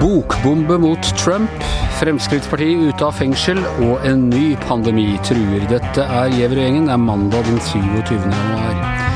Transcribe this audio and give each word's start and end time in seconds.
Bokbombe 0.00 0.78
mot 0.78 0.98
Trump, 1.16 1.50
Fremskrittspartiet 2.00 2.82
ute 2.82 3.06
av 3.06 3.14
fengsel 3.14 3.62
og 3.86 4.02
en 4.02 4.26
ny 4.26 4.56
pandemi 4.66 5.14
truer. 5.22 5.70
Dette 5.70 6.02
er 6.02 6.34
Gjever-gjengen. 6.34 6.90
Det 6.90 6.96
er 6.96 7.04
mandag 7.04 7.46
den 7.46 7.60
27. 7.62 8.18
januar. 8.26 9.07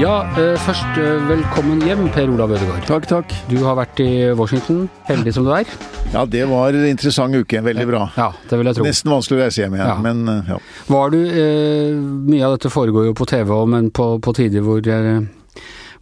Ja, 0.00 0.22
eh, 0.40 0.54
først 0.64 0.96
eh, 0.98 1.20
velkommen 1.28 1.82
hjem, 1.84 2.06
Per 2.14 2.30
Olav 2.32 2.50
Ødegaard. 2.56 2.86
Takk, 2.88 3.04
takk. 3.10 3.34
Du 3.50 3.58
har 3.62 3.76
vært 3.76 4.00
i 4.02 4.08
Washington, 4.38 4.86
heldig 5.08 5.34
som 5.36 5.44
du 5.46 5.50
er. 5.54 5.68
Ja, 6.14 6.24
det 6.28 6.46
var 6.50 6.72
en 6.74 6.86
interessant 6.88 7.36
uke. 7.36 7.60
Veldig 7.62 7.84
bra. 7.90 8.06
Ja, 8.16 8.30
det 8.48 8.58
vil 8.58 8.70
jeg 8.70 8.78
tro. 8.78 8.86
Nesten 8.88 9.12
vanskelig 9.12 9.38
å 9.38 9.42
reise 9.44 9.62
hjem 9.62 9.76
igjen, 9.76 9.90
Ja. 9.92 9.96
men 10.02 10.22
eh, 10.32 10.50
ja. 10.54 10.58
Var 10.88 11.12
du 11.12 11.18
eh, 11.28 12.00
Mye 12.32 12.46
av 12.48 12.56
dette 12.56 12.72
foregår 12.72 13.10
jo 13.10 13.14
på 13.20 13.28
TV 13.30 13.52
òg, 13.52 13.68
men 13.74 13.90
på, 13.94 14.06
på 14.24 14.34
tider 14.38 14.64
hvor, 14.64 14.80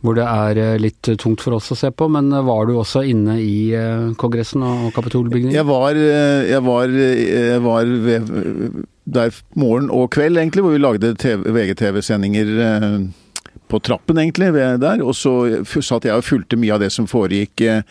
hvor 0.01 0.19
det 0.21 0.27
er 0.31 0.79
litt 0.81 1.11
tungt 1.21 1.43
for 1.45 1.59
oss 1.59 1.73
å 1.75 1.79
se 1.83 1.91
på. 1.91 2.09
Men 2.15 2.31
var 2.47 2.71
du 2.71 2.77
også 2.79 3.03
inne 3.11 3.41
i 3.43 3.75
Kongressen 4.23 4.63
og, 4.65 4.93
Kapitolbygningen? 4.97 5.57
Jeg 5.57 5.67
var, 5.69 5.99
jeg 5.99 6.63
var, 6.65 6.95
jeg 6.95 7.65
var 7.67 7.91
ved, 8.07 8.31
der 9.05 9.35
morgen 9.59 9.91
og 9.91 10.13
kveld, 10.15 10.39
egentlig, 10.39 10.63
hvor 10.63 10.79
vi 10.79 10.85
lagde 10.87 11.13
VGTV-sendinger 11.19 12.55
på 13.71 13.81
trappen, 13.87 14.19
egentlig, 14.19 14.51
der. 14.83 15.05
Og 15.05 15.15
så 15.19 15.35
satt 15.65 16.09
jeg 16.09 16.17
og 16.17 16.27
fulgte 16.27 16.59
mye 16.61 16.75
av 16.77 16.83
det 16.83 16.91
som 16.95 17.09
foregikk 17.11 17.65
eh, 17.67 17.83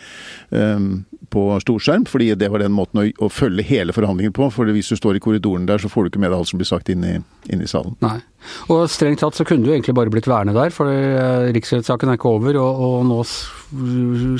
på 1.30 1.42
storskjerm, 1.60 2.06
fordi 2.08 2.32
det 2.34 2.48
var 2.50 2.62
den 2.62 2.72
måten 2.72 3.02
å, 3.02 3.04
å 3.26 3.28
følge 3.30 3.62
hele 3.68 3.92
forhandlingen 3.92 4.32
på. 4.34 4.48
For 4.54 4.70
hvis 4.72 4.88
du 4.90 4.96
står 4.96 5.18
i 5.18 5.22
korridoren 5.22 5.66
der, 5.68 5.78
så 5.82 5.90
får 5.92 6.06
du 6.06 6.10
ikke 6.10 6.22
med 6.22 6.32
deg 6.32 6.40
alt 6.40 6.50
som 6.50 6.58
blir 6.58 6.68
sagt 6.70 6.88
inne 6.90 7.20
i, 7.20 7.66
salen. 7.68 7.94
Nei. 8.00 8.16
Og 8.72 8.86
strengt 8.88 9.20
tatt 9.20 9.36
så 9.36 9.44
kunne 9.44 9.66
du 9.66 9.70
egentlig 9.70 9.92
bare 9.94 10.10
blitt 10.10 10.26
værende 10.30 10.54
der, 10.56 10.72
for 10.72 10.88
eh, 10.88 11.50
riksrettssaken 11.52 12.08
er 12.08 12.16
ikke 12.16 12.32
over, 12.32 12.56
og, 12.56 12.80
og 12.86 13.04
nå 13.10 13.18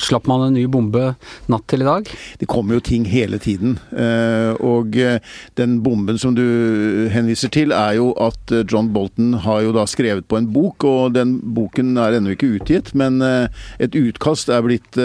slapp 0.00 0.27
man 0.30 0.46
en 0.46 0.56
ny 0.56 0.64
bombe 0.72 1.12
natt 1.52 1.66
til 1.70 1.84
i 1.84 1.88
dag. 1.91 2.08
Det 2.41 2.48
kommer 2.50 2.78
jo 2.78 2.84
ting 2.88 3.04
hele 3.12 3.38
tiden. 3.42 3.76
eh, 3.92 4.56
Og 4.64 4.97
eh, 4.97 5.20
den 5.60 5.78
bomben 5.84 6.19
som 6.19 6.34
du 6.34 6.42
henviser 7.12 7.52
til, 7.52 7.76
er 7.76 7.98
jo 8.00 8.10
at 8.19 8.56
John 8.64 8.88
Bolton 8.94 9.36
har 9.44 9.62
jo 9.66 9.76
da 9.76 9.84
skrevet 9.91 10.26
på 10.26 10.41
en 10.41 10.48
bok, 10.50 10.88
og 10.88 11.14
den 11.14 11.36
boken 11.54 11.92
er 12.00 12.16
ennå 12.19 12.34
ikke 12.34 12.54
utgitt, 12.56 12.94
men 12.97 13.20
et 13.20 13.94
utkast 13.94 14.48
er 14.48 14.64
blitt 14.64 14.97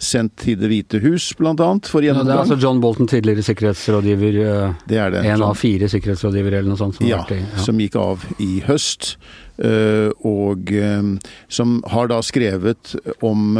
sendt 0.00 0.34
til 0.40 0.56
Det 0.56 0.68
hvite 0.70 1.00
hus, 1.04 1.28
annet, 1.40 1.86
for 1.90 2.00
Ja, 2.02 2.14
det 2.16 2.32
er 2.32 2.40
altså 2.40 2.56
John 2.60 2.80
Bolton, 2.80 3.06
tidligere 3.06 3.44
sikkerhetsrådgiver. 3.44 4.38
eh, 4.40 4.72
Det 4.88 4.96
er 4.98 5.10
det. 5.10 5.24
En 5.28 5.42
av 5.42 5.54
fire 5.54 5.88
sikkerhetsrådgivere 5.92 6.58
eller 6.58 6.70
noe 6.72 6.80
sånt 6.80 6.96
som 6.96 7.06
ja, 7.06 7.18
har 7.20 7.28
vært 7.28 7.40
ja. 7.52 7.64
som 7.64 7.78
gikk 7.78 7.96
av 8.00 8.24
i 8.40 8.60
høst. 8.66 9.16
eh, 9.58 10.08
Og 10.24 10.72
eh, 10.72 11.02
som 11.48 11.82
har 11.86 12.08
da 12.08 12.20
skrevet 12.22 12.96
om 13.22 13.58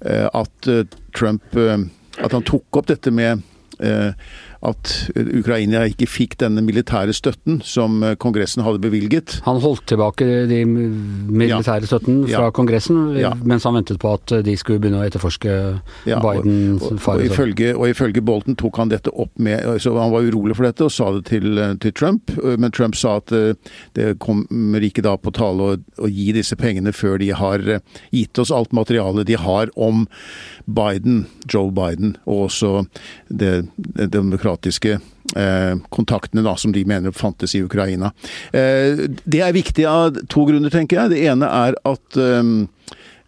at 0.00 0.68
Trump 1.12 1.44
At 1.56 2.32
han 2.32 2.42
tok 2.42 2.76
opp 2.80 2.86
dette 2.88 3.10
med 3.12 3.42
at 4.62 4.90
Ukraina 5.16 5.86
ikke 5.88 6.04
fikk 6.04 6.34
denne 6.42 6.60
militære 6.60 7.14
støtten 7.16 7.62
som 7.64 8.02
eh, 8.04 8.12
Kongressen 8.20 8.60
hadde 8.62 8.82
bevilget. 8.82 9.38
Han 9.46 9.56
holdt 9.62 9.86
tilbake 9.88 10.26
de 10.50 10.58
militære 10.68 11.88
støtten 11.88 12.26
fra 12.28 12.42
Ja. 12.48 12.50
Kongressen, 12.52 13.16
Ja. 13.16 13.30
mens 13.42 13.64
han 13.64 13.74
ventet 13.78 13.98
på 13.98 14.12
at 14.12 14.44
de 14.44 14.56
skulle 14.60 14.78
begynne 14.82 15.00
å 15.00 15.06
etterforske 15.08 15.80
Ja, 16.06 16.18
og- 16.20 16.44
Bidens 16.44 16.82
Og, 16.82 16.92
og, 17.08 17.22
ifølge, 17.24 17.72
og 17.74 17.88
ifølge 17.88 18.20
Bolton 18.22 18.54
tok 18.56 18.76
han 18.76 18.88
dette 18.90 19.08
opp 19.14 19.30
med 19.38 19.64
så 19.80 19.94
Han 19.98 20.12
var 20.12 20.22
urolig 20.28 20.54
for 20.56 20.64
dette 20.68 20.84
og 20.84 20.90
sa 20.92 21.10
det 21.12 21.24
til, 21.24 21.58
eh, 21.58 21.74
til 21.80 21.92
Trump, 21.92 22.30
eh, 22.44 22.56
men 22.58 22.70
Trump 22.70 22.94
sa 22.94 23.16
at 23.16 23.32
eh, 23.32 23.54
det 23.94 24.18
kommer 24.18 24.80
ikke 24.84 25.02
da 25.02 25.16
på 25.16 25.32
tale 25.32 25.60
å, 25.60 25.76
å 26.04 26.06
gi 26.10 26.32
disse 26.32 26.54
pengene 26.56 26.92
før 26.92 27.18
de 27.18 27.30
har 27.30 27.58
eh, 27.66 27.78
gitt 28.12 28.38
oss 28.38 28.50
alt 28.50 28.72
materialet 28.72 29.24
de 29.26 29.34
har 29.40 29.68
om 29.76 30.06
Biden, 30.68 31.24
Joe 31.48 31.70
Biden, 31.70 32.16
og 32.26 32.50
også 32.50 32.86
det, 33.30 33.66
det 33.78 34.10
demokratiske 34.10 34.49
eh, 34.58 35.74
kontaktene 35.88 36.44
da, 36.46 36.56
som 36.56 36.72
de 36.72 36.84
mener 36.84 37.14
fantes 37.16 37.54
i 37.54 37.62
Ukraina. 37.62 38.12
Eh, 38.52 39.06
det 39.24 39.42
er 39.44 39.56
viktig 39.56 39.86
av 39.88 40.20
to 40.28 40.46
grunner, 40.48 40.72
tenker 40.72 41.02
jeg. 41.02 41.14
Det 41.14 41.24
ene 41.30 41.50
er 41.50 41.78
at 41.88 42.20
eh, 42.20 42.52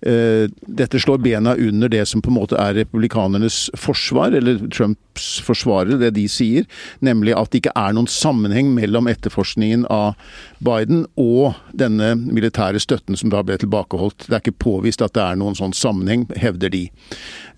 dette 0.03 0.99
slår 0.99 1.21
bena 1.23 1.55
under 1.55 1.89
det 1.93 2.03
som 2.11 2.23
på 2.23 2.33
en 2.33 2.41
måte 2.41 2.59
er 2.59 2.75
republikanernes 2.81 3.69
forsvar, 3.79 4.35
eller 4.35 4.65
Trumps 5.13 5.41
forsvarere, 5.45 5.99
det 6.01 6.15
de 6.17 6.25
sier, 6.29 6.65
nemlig 7.05 7.35
at 7.37 7.51
det 7.53 7.61
ikke 7.63 7.75
er 7.77 7.93
noen 7.93 8.09
sammenheng 8.09 8.71
mellom 8.75 9.07
etterforskningen 9.11 9.85
av 9.93 10.15
Biden 10.63 11.05
og 11.21 11.55
denne 11.77 12.15
militære 12.17 12.81
støtten 12.81 13.17
som 13.19 13.31
da 13.33 13.43
ble 13.45 13.59
tilbakeholdt. 13.61 14.29
Det 14.29 14.33
er 14.39 14.41
ikke 14.43 14.57
påvist 14.63 15.03
at 15.05 15.13
det 15.17 15.23
er 15.23 15.37
noen 15.41 15.55
sånn 15.59 15.75
sammenheng, 15.77 16.25
hevder 16.39 16.71
de. 16.73 16.87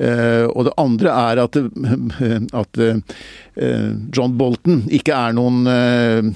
Eh, 0.03 0.47
og 0.51 0.67
det 0.67 0.75
andre 0.81 1.13
er 1.15 1.43
at, 1.45 1.55
det, 1.55 2.51
at 2.57 2.81
eh, 2.83 3.91
John 4.17 4.35
Bolton 4.41 4.83
ikke 4.91 5.15
er 5.15 5.37
noen 5.37 5.63
eh, 5.71 6.33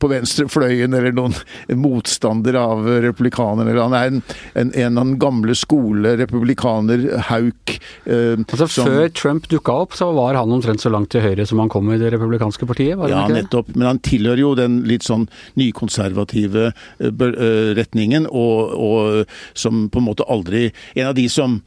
på 0.00 0.08
venstrefløyen 0.10 0.94
eller 0.96 1.12
noen 1.16 1.36
motstander 1.76 2.56
av 2.58 2.86
republikanerne. 3.04 3.76
Han 3.76 3.98
er 3.98 4.08
en, 4.14 4.22
en, 4.54 4.72
en 4.72 4.96
av 5.02 5.04
den 5.10 5.18
gamle 5.20 5.54
skole 5.58 6.14
republikaner, 6.22 7.04
hauk. 7.28 7.76
eh, 8.06 8.38
Altså 8.46 8.70
som- 8.70 8.88
Før 8.88 9.10
Trump 9.12 9.50
dukka 9.50 9.74
opp, 9.84 9.98
så 9.98 10.12
var 10.16 10.29
han 10.38 10.52
omtrent 10.52 10.80
så 10.82 10.90
langt 10.92 11.10
til 11.10 11.22
høyre 11.24 11.46
som 11.46 11.58
han 11.62 11.68
kom 11.72 11.90
i 11.92 11.98
det 11.98 12.12
republikanske 12.14 12.66
partiet? 12.68 12.98
var 12.98 13.08
Ja, 13.08 13.24
ikke 13.24 13.34
det? 13.34 13.42
nettopp. 13.44 13.70
Men 13.76 13.86
han 13.86 13.98
tilhører 13.98 14.42
jo 14.42 14.54
den 14.54 14.82
litt 14.88 15.02
sånn 15.06 15.28
nykonservative 15.56 16.72
eh, 17.00 17.06
eh, 17.06 17.70
retningen, 17.78 18.26
og, 18.30 18.74
og 18.74 19.24
som 19.54 19.88
på 19.90 19.98
en 20.02 20.08
måte 20.10 20.26
aldri 20.30 20.70
En 20.96 21.06
av 21.10 21.14
de 21.14 21.28
som 21.28 21.60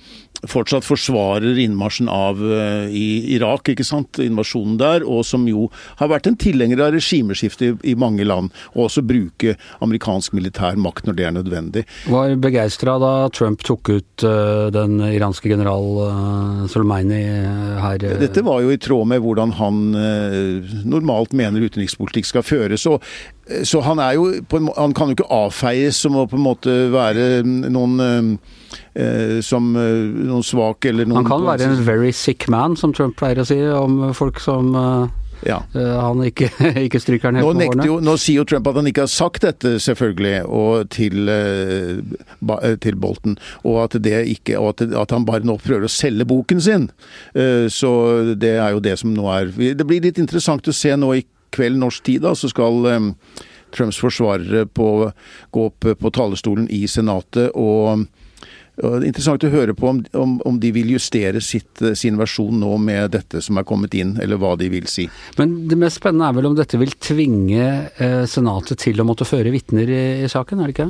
fortsatt 0.44 0.84
forsvarer 0.84 1.56
innmarsjen 1.64 2.10
av 2.12 2.36
uh, 2.44 2.90
i 2.92 3.32
Irak, 3.32 3.70
ikke 3.72 3.86
sant, 3.88 4.20
invasjonen 4.20 4.76
der, 4.82 5.06
og 5.08 5.22
som 5.24 5.46
jo 5.48 5.70
har 6.02 6.10
vært 6.12 6.28
en 6.28 6.36
tilhenger 6.36 6.82
av 6.84 6.92
regimeskifte 6.92 7.70
i, 7.70 7.76
i 7.94 7.96
mange 7.96 8.26
land, 8.28 8.52
og 8.74 8.90
også 8.90 9.06
bruke 9.08 9.54
amerikansk 9.80 10.36
militær 10.36 10.76
makt 10.76 11.08
når 11.08 11.16
det 11.16 11.28
er 11.30 11.36
nødvendig. 11.38 11.86
Var 12.12 12.36
begeistra 12.44 12.98
da 13.00 13.14
Trump 13.32 13.64
tok 13.64 13.94
ut 13.94 14.26
uh, 14.28 14.68
den 14.76 14.98
iranske 15.14 15.48
general 15.48 15.88
uh, 16.04 16.68
Soleimani 16.68 17.22
eh, 17.24 17.80
her. 17.80 18.04
eh, 18.04 18.20
Dette 18.26 18.44
var 18.44 18.53
jo 18.62 18.74
i 18.74 18.80
tråd 18.82 19.08
med 19.10 19.24
hvordan 19.24 19.54
han 19.58 19.80
eh, 19.98 20.74
normalt 20.86 21.34
mener 21.34 21.64
utenrikspolitikk 21.64 22.30
skal 22.30 22.46
føres. 22.46 22.86
Og, 22.90 23.04
eh, 23.48 23.64
så 23.68 23.82
han 23.82 24.00
er 24.00 24.14
jo 24.18 24.28
Han 24.78 24.94
kan 24.94 25.10
jo 25.10 25.18
ikke 25.18 25.32
avfeies 25.32 25.98
som 26.04 26.16
å 26.20 26.28
på 26.30 26.38
en 26.38 26.46
måte 26.46 26.76
være 26.94 27.44
noen 27.44 28.38
eh, 28.94 29.40
som 29.42 29.74
noen 29.74 30.46
svak 30.46 30.86
eller 30.86 31.06
noen 31.10 31.24
han 31.24 31.30
kan 31.30 31.46
være 31.46 31.70
en 31.70 31.86
very 31.86 32.12
sick 32.12 32.48
man, 32.50 32.78
som 32.78 32.94
Trump 32.94 33.18
pleier 33.18 33.42
å 33.42 33.48
si 33.48 33.58
om 33.58 34.14
folk 34.14 34.40
som 34.42 34.74
ja. 35.46 35.60
eh, 35.76 35.94
han 36.00 36.24
ikke, 36.26 36.50
ikke 36.86 37.02
stryker 37.02 37.32
den 37.32 37.42
helt 37.42 37.48
Nå, 37.48 37.54
med 37.60 37.72
hårene. 37.72 37.88
jo, 37.90 37.98
nå 38.04 38.16
sier 38.22 38.42
jo 38.42 38.48
Trump 38.50 38.70
at 38.72 38.80
han 38.80 38.90
ikke 38.90 39.06
har 39.06 39.12
sagt 39.12 39.46
dette, 39.46 39.76
selvfølgelig, 39.84 40.34
og 40.48 40.90
til, 40.94 41.30
eh, 41.32 42.02
eh, 42.56 42.76
til 42.84 43.00
Bolton. 43.00 43.38
Og 43.64 43.80
at, 43.86 43.98
det 44.04 44.24
ikke, 44.36 44.58
og 44.60 44.74
at, 44.74 44.86
at 45.04 45.16
han 45.16 45.28
bare 45.28 45.48
nå 45.48 45.58
prøver 45.64 45.88
å 45.88 45.92
selge 45.92 46.28
boken 46.30 46.62
sin. 46.64 46.90
Så 47.74 47.90
det 48.40 48.56
er 48.62 48.74
jo 48.76 48.82
det 48.84 48.94
som 49.00 49.12
nå 49.14 49.26
er 49.32 49.50
Det 49.78 49.86
blir 49.88 50.04
litt 50.04 50.20
interessant 50.22 50.68
å 50.68 50.76
se 50.76 50.94
nå 50.98 51.14
i 51.18 51.24
kveld 51.54 51.80
norsk 51.82 52.06
tid, 52.06 52.24
da, 52.26 52.34
så 52.38 52.50
skal 52.52 52.86
Trumps 53.74 54.00
forsvarere 54.02 54.66
på, 54.70 54.90
gå 55.54 55.66
opp 55.70 55.88
på 56.00 56.12
talerstolen 56.14 56.68
i 56.74 56.84
Senatet 56.90 57.54
og 57.58 58.06
det 58.74 58.90
er 58.90 59.06
Interessant 59.06 59.44
å 59.46 59.52
høre 59.54 59.76
på 59.78 59.90
om, 59.92 60.00
om, 60.18 60.32
om 60.50 60.56
de 60.62 60.72
vil 60.74 60.96
justere 60.96 61.42
sitt, 61.46 61.82
eh, 61.84 61.94
sin 61.98 62.18
versjon 62.18 62.58
nå 62.64 62.72
med 62.82 63.14
dette 63.14 63.42
som 63.46 63.60
er 63.60 63.68
kommet 63.70 63.94
inn, 63.98 64.16
eller 64.24 64.40
hva 64.42 64.56
de 64.58 64.70
vil 64.74 64.88
si. 64.90 65.06
Men 65.38 65.56
det 65.70 65.78
mest 65.78 66.02
spennende 66.02 66.32
er 66.32 66.38
vel 66.40 66.50
om 66.50 66.58
dette 66.58 66.80
vil 66.82 66.96
tvinge 66.98 67.68
eh, 68.02 68.24
Senatet 68.30 68.82
til 68.82 69.00
å 69.02 69.06
måtte 69.06 69.28
føre 69.30 69.54
vitner 69.54 69.90
i, 69.90 70.04
i 70.26 70.32
saken, 70.32 70.64
er 70.64 70.72
det 70.72 70.78
ikke? 70.78 70.90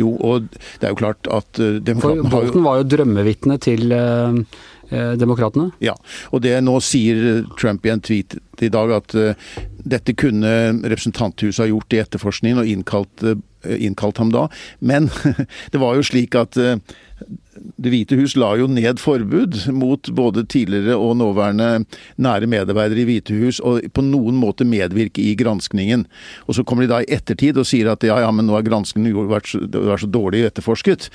Jo, 0.00 0.14
og 0.24 0.48
det 0.48 0.88
er 0.88 0.94
jo 0.94 1.00
klart 1.02 1.28
at 1.28 1.60
For 1.60 1.78
demokratene 1.84 2.24
har 2.24 2.24
jo 2.24 2.32
Bolten 2.32 2.64
var 2.64 2.80
jo 2.80 2.88
drømmevitne 2.96 3.58
til 3.60 3.92
eh, 3.92 4.42
eh, 4.88 5.14
demokratene. 5.20 5.70
Ja, 5.84 5.98
og 6.32 6.44
det 6.46 6.56
nå 6.64 6.78
sier 6.84 7.44
Trump 7.60 7.84
i 7.84 7.92
en 7.92 8.04
tweet 8.04 8.38
i 8.62 8.72
dag 8.72 8.92
at 8.98 9.14
uh, 9.18 9.50
dette 9.88 10.14
kunne 10.18 10.54
representanthuset 10.82 11.64
ha 11.64 11.70
gjort 11.70 11.94
i 11.94 12.02
etterforskningen 12.04 12.62
og 12.62 12.72
innkalt, 12.72 13.26
uh, 13.26 13.36
innkalt 13.78 14.20
ham 14.22 14.32
da. 14.34 14.48
Men 14.80 15.10
det 15.72 15.82
var 15.82 15.98
jo 15.98 16.06
slik 16.06 16.38
at 16.38 16.58
uh, 16.60 16.76
Det 17.78 17.90
hvite 17.90 18.14
hus 18.14 18.36
la 18.38 18.52
jo 18.54 18.68
ned 18.70 19.00
forbud 19.02 19.56
mot 19.74 20.10
både 20.14 20.44
tidligere 20.46 20.94
og 20.94 21.16
nåværende 21.18 21.82
nære 22.22 22.46
medarbeidere 22.46 23.02
i 23.02 23.06
Hvite 23.08 23.34
hus 23.34 23.58
og 23.58 23.82
på 23.90 24.04
noen 24.06 24.38
måte 24.38 24.62
medvirke 24.62 25.24
i 25.24 25.32
granskningen. 25.34 26.04
Og 26.46 26.54
så 26.54 26.62
kommer 26.62 26.86
de 26.86 26.92
da 26.92 27.00
i 27.02 27.10
ettertid 27.16 27.58
og 27.58 27.66
sier 27.66 27.90
at 27.90 28.06
ja, 28.06 28.20
ja, 28.22 28.30
men 28.30 28.46
nå 28.46 28.54
har 28.54 28.62
granskningen 28.62 29.26
vært 29.32 29.50
så, 29.50 29.64
vært 29.66 30.04
så 30.04 30.10
dårlig 30.14 30.44
etterforsket, 30.46 31.08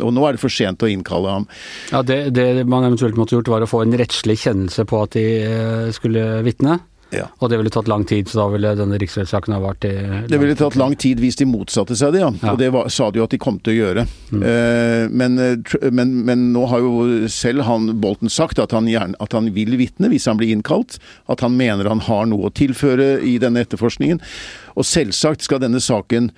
og 0.00 0.14
nå 0.16 0.24
er 0.24 0.38
det 0.38 0.40
for 0.40 0.56
sent 0.56 0.80
å 0.80 0.88
innkalle 0.88 1.36
ham. 1.36 1.46
Ja, 1.92 2.00
det, 2.00 2.22
det 2.40 2.64
man 2.64 2.88
eventuelt 2.88 3.20
måtte 3.20 3.36
gjort 3.36 3.52
var 3.52 3.66
å 3.66 3.68
få 3.68 3.84
en 3.84 3.98
rettslig 4.00 4.40
kjennelse 4.46 4.88
på 4.88 5.04
at 5.04 5.18
de 5.18 5.26
eh, 5.44 5.92
skulle 5.92 6.40
vitne. 6.46 6.80
Ja. 7.12 7.26
Og 7.44 7.50
det 7.52 7.58
ville 7.60 7.72
tatt 7.72 7.90
lang 7.90 8.04
tid, 8.08 8.30
så 8.30 8.40
da 8.40 8.46
ville 8.54 8.72
denne 8.78 8.98
riksrettssaken 9.00 9.52
ha 9.52 9.60
vart 9.60 9.84
i 9.84 9.92
Det 10.30 10.38
ville 10.40 10.56
tatt 10.56 10.78
lang 10.80 10.94
tid 10.96 11.20
hvis 11.20 11.36
de 11.40 11.46
motsatte 11.48 11.96
seg 11.98 12.14
det, 12.14 12.22
ja. 12.24 12.30
Ja. 12.40 12.54
Og 12.54 12.60
det 12.60 12.70
var, 12.72 12.88
sa 12.92 13.10
de 13.12 13.20
jo 13.20 13.26
at 13.26 13.34
de 13.34 13.40
kom 13.42 13.58
til 13.60 13.74
å 13.74 13.76
gjøre. 13.76 14.06
Mm. 14.32 14.42
Eh, 14.48 15.04
men, 15.12 15.38
eh, 15.42 15.76
men, 15.92 16.14
men 16.28 16.48
nå 16.54 16.64
har 16.72 16.84
jo 16.84 17.30
selv 17.32 17.66
han 17.68 17.90
Bolten 18.02 18.32
sagt 18.32 18.62
at 18.62 18.72
han, 18.76 18.88
gjerne, 18.90 19.18
at 19.20 19.36
han 19.36 19.52
vil 19.54 19.76
vitne 19.80 20.10
hvis 20.12 20.28
han 20.30 20.40
blir 20.40 20.54
innkalt. 20.54 20.98
At 21.32 21.44
han 21.44 21.56
mener 21.58 21.90
han 21.90 22.04
har 22.08 22.28
noe 22.30 22.48
å 22.48 22.54
tilføre 22.56 23.18
i 23.28 23.36
denne 23.42 23.64
etterforskningen. 23.66 24.22
Og 24.76 24.88
selvsagt 24.88 25.44
skal 25.44 25.60
denne 25.62 25.82
saken 25.84 26.32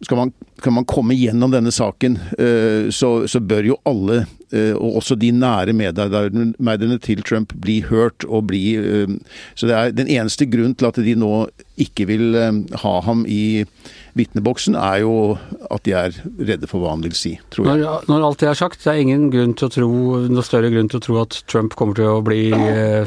skal 0.00 0.16
man, 0.16 0.32
skal 0.58 0.72
man 0.72 0.86
komme 0.88 1.14
gjennom 1.14 1.52
denne 1.52 1.72
saken, 1.72 2.18
eh, 2.38 2.88
så, 2.94 3.28
så 3.28 3.40
bør 3.44 3.66
jo 3.68 3.76
alle, 3.88 4.22
eh, 4.48 4.72
og 4.72 5.00
også 5.02 5.16
de 5.20 5.28
nære 5.36 5.74
medarbeiderne 5.76 6.96
til 7.04 7.20
Trump, 7.26 7.52
bli 7.60 7.80
hørt 7.84 8.24
og 8.24 8.48
bli 8.48 8.62
eh, 8.80 9.12
Så 9.54 9.68
det 9.68 9.76
er 9.76 9.92
den 9.92 10.08
eneste 10.08 10.48
grunnen 10.48 10.74
til 10.74 10.88
at 10.88 11.02
de 11.04 11.16
nå 11.20 11.34
ikke 11.80 12.06
vil 12.08 12.32
ha 12.82 12.94
ham 13.04 13.22
i 13.28 13.66
vitneboksen, 14.16 14.74
er 14.76 15.02
jo 15.04 15.14
at 15.70 15.84
de 15.86 15.94
er 15.96 16.16
redde 16.36 16.68
for 16.68 16.82
hva 16.82 16.96
han 16.96 17.04
vil 17.04 17.14
si, 17.16 17.36
tror 17.52 17.68
jeg. 17.68 17.84
Når, 17.84 18.08
når 18.08 18.26
alt 18.26 18.42
det 18.42 18.50
er 18.50 18.58
sagt, 18.58 18.82
det 18.84 18.92
er 18.92 19.04
ingen 19.04 19.28
grunn 19.32 19.54
til 19.56 19.68
å 19.68 19.72
tro, 19.76 19.92
noe 20.32 20.44
større 20.44 20.72
grunn 20.72 20.90
til 20.92 21.00
å 21.00 21.04
tro 21.04 21.20
at 21.22 21.40
Trump 21.48 21.76
kommer 21.80 21.96
til 21.96 22.08
å 22.10 22.20
bli 22.24 22.42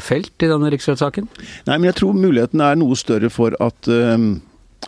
felt 0.02 0.34
i 0.42 0.50
denne 0.50 0.72
riksrettssaken? 0.74 1.30
Nei, 1.68 1.76
men 1.76 1.90
jeg 1.90 2.00
tror 2.00 2.18
muligheten 2.18 2.62
er 2.66 2.78
noe 2.78 2.98
større 2.98 3.30
for 3.34 3.54
at 3.62 3.94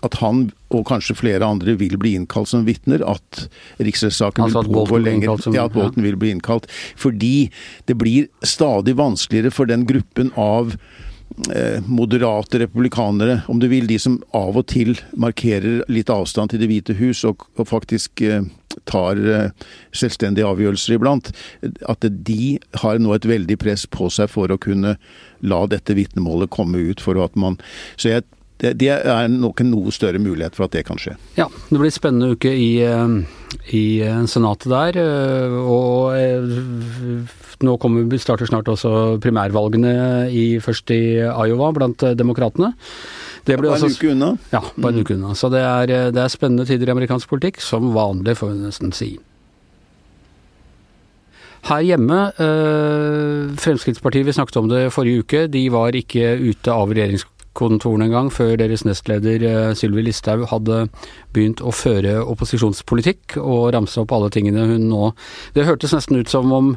at 0.05 0.15
han 0.21 0.51
og 0.75 0.85
kanskje 0.89 1.17
flere 1.17 1.47
andre 1.47 1.77
vil 1.79 1.97
bli 1.97 2.15
innkalt 2.19 2.49
som 2.49 2.67
vitner. 2.67 3.03
At 3.07 3.47
riksrettssaken 3.79 4.45
Altså 4.45 4.63
vil 4.67 4.75
pågå 4.75 5.03
lenger. 5.03 5.41
som- 5.43 5.55
ja, 5.55 5.65
at 5.65 5.73
Bolton 5.73 6.03
vil 6.03 6.17
bli 6.17 6.31
innkalt. 6.35 6.67
Fordi 6.97 7.51
det 7.87 7.97
blir 7.97 8.29
stadig 8.43 8.97
vanskeligere 8.97 9.53
for 9.53 9.67
den 9.67 9.87
gruppen 9.87 10.33
av 10.37 10.77
eh, 11.55 11.81
moderate 11.87 12.59
republikanere, 12.59 13.43
om 13.49 13.59
du 13.59 13.69
vil, 13.69 13.87
de 13.87 13.99
som 13.99 14.23
av 14.33 14.57
og 14.57 14.67
til 14.67 14.95
markerer 15.17 15.83
litt 15.89 16.07
avstand 16.09 16.51
til 16.51 16.61
Det 16.61 16.69
hvite 16.69 16.95
hus 16.97 17.25
og, 17.25 17.43
og 17.59 17.67
faktisk 17.67 18.23
eh, 18.23 18.43
tar 18.87 19.17
eh, 19.17 19.51
selvstendige 19.93 20.47
avgjørelser 20.47 20.95
iblant, 20.95 21.33
at 21.89 22.01
de 22.25 22.59
har 22.75 22.99
nå 22.99 23.13
et 23.15 23.27
veldig 23.27 23.59
press 23.59 23.87
på 23.87 24.11
seg 24.11 24.31
for 24.31 24.49
å 24.49 24.59
kunne 24.59 24.97
la 25.43 25.67
dette 25.67 25.95
vitnemålet 25.95 26.49
komme 26.51 26.77
ut. 26.91 27.01
for 27.01 27.23
at 27.23 27.35
man, 27.37 27.59
Så 27.97 28.09
jeg 28.11 28.25
det, 28.59 28.75
det 28.81 28.89
er 28.89 29.29
nok 29.29 29.61
en 29.61 29.71
noe 29.71 29.93
større 29.93 30.19
mulighet 30.23 30.55
for 30.57 30.65
at 30.65 30.73
det 30.73 30.85
kan 30.89 30.97
skje. 30.97 31.17
Ja, 31.37 31.47
det 31.71 31.79
blir 31.81 31.93
spennende 31.93 32.33
uke 32.37 32.49
i, 32.57 32.81
eh, 32.81 33.17
i 33.77 34.01
eh, 34.07 34.23
senatet 34.31 34.71
der. 34.73 34.97
eh, 35.03 35.57
Og 35.61 36.17
nå 37.65 37.77
kommer, 37.81 38.19
starter 38.21 38.49
snart 38.49 38.69
også 38.69 39.19
primærvalgene 39.25 39.93
i, 40.33 40.59
først 40.61 40.91
i 40.93 41.01
Iowa 41.25 41.71
blant 41.73 42.03
demokratene. 42.17 42.73
Det 43.47 43.57
blir 43.61 43.71
Bare 43.71 43.79
en 43.79 43.87
også- 43.87 44.01
uke 44.03 44.11
unna. 44.13 44.33
Ja, 44.53 44.61
bare 44.77 44.93
en 44.93 45.01
uke 45.05 45.15
unna. 45.15 45.33
Så 45.39 45.49
det 45.53 45.61
er, 45.63 45.87
det 46.13 46.19
er 46.21 46.29
spennende 46.29 46.67
tider 46.67 46.89
i 46.89 46.97
amerikansk 46.97 47.29
politikk, 47.31 47.61
som 47.63 47.93
vanlig, 47.95 48.37
får 48.37 48.53
vi 48.53 48.59
nesten 48.67 48.93
si. 48.93 49.19
Her 51.67 51.83
hjemme, 51.83 52.19
eh, 52.39 53.55
Fremskrittspartiet, 53.59 54.25
vi 54.27 54.33
snakket 54.37 54.57
om 54.61 54.69
det 54.69 54.93
forrige 54.95 55.25
uke, 55.25 55.47
de 55.51 55.69
var 55.71 55.91
ikke 55.99 56.37
ute 56.39 56.69
av 56.71 56.93
regjeringskontorene 57.57 58.07
engang 58.07 58.31
før 58.33 58.57
deres 58.59 58.85
nestleder 58.85 59.43
eh, 59.43 59.75
Sylvi 59.75 60.05
Listhaug 60.05 60.47
hadde 60.51 60.89
begynt 61.33 61.61
å 61.61 61.73
føre 61.73 62.23
opposisjonspolitikk 62.25 63.39
og 63.41 63.73
ramse 63.75 64.01
opp 64.01 64.13
alle 64.13 64.31
tingene 64.31 64.67
hun 64.67 64.89
nå 64.91 65.13
Det 65.55 65.67
hørtes 65.67 65.95
nesten 65.95 66.19
ut 66.19 66.29
som 66.29 66.53
om 66.53 66.77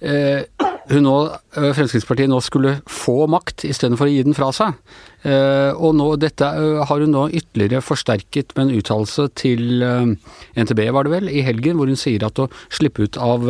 eh, 0.00 0.44
hun 0.90 1.04
nå, 1.06 1.16
eh, 1.56 1.72
Fremskrittspartiet 1.74 2.30
nå 2.30 2.40
skulle 2.42 2.80
få 2.86 3.26
makt 3.30 3.64
istedenfor 3.64 4.08
å 4.08 4.12
gi 4.12 4.22
den 4.26 4.34
fra 4.34 4.50
seg. 4.52 4.74
Eh, 5.22 5.70
og 5.72 5.94
nå, 5.94 6.16
dette 6.18 6.42
eh, 6.42 6.82
har 6.88 7.02
hun 7.02 7.14
nå 7.14 7.28
ytterligere 7.30 7.84
forsterket 7.84 8.56
med 8.56 8.66
en 8.66 8.80
uttalelse 8.80 9.28
til 9.38 9.84
eh, 9.86 10.10
NTB, 10.58 10.88
var 10.90 11.06
det 11.06 11.14
vel, 11.14 11.30
i 11.30 11.44
helgen, 11.46 11.78
hvor 11.78 11.90
hun 11.90 11.98
sier 11.98 12.26
at 12.26 12.42
å 12.42 12.50
slippe 12.72 13.06
ut 13.06 13.18
av 13.22 13.46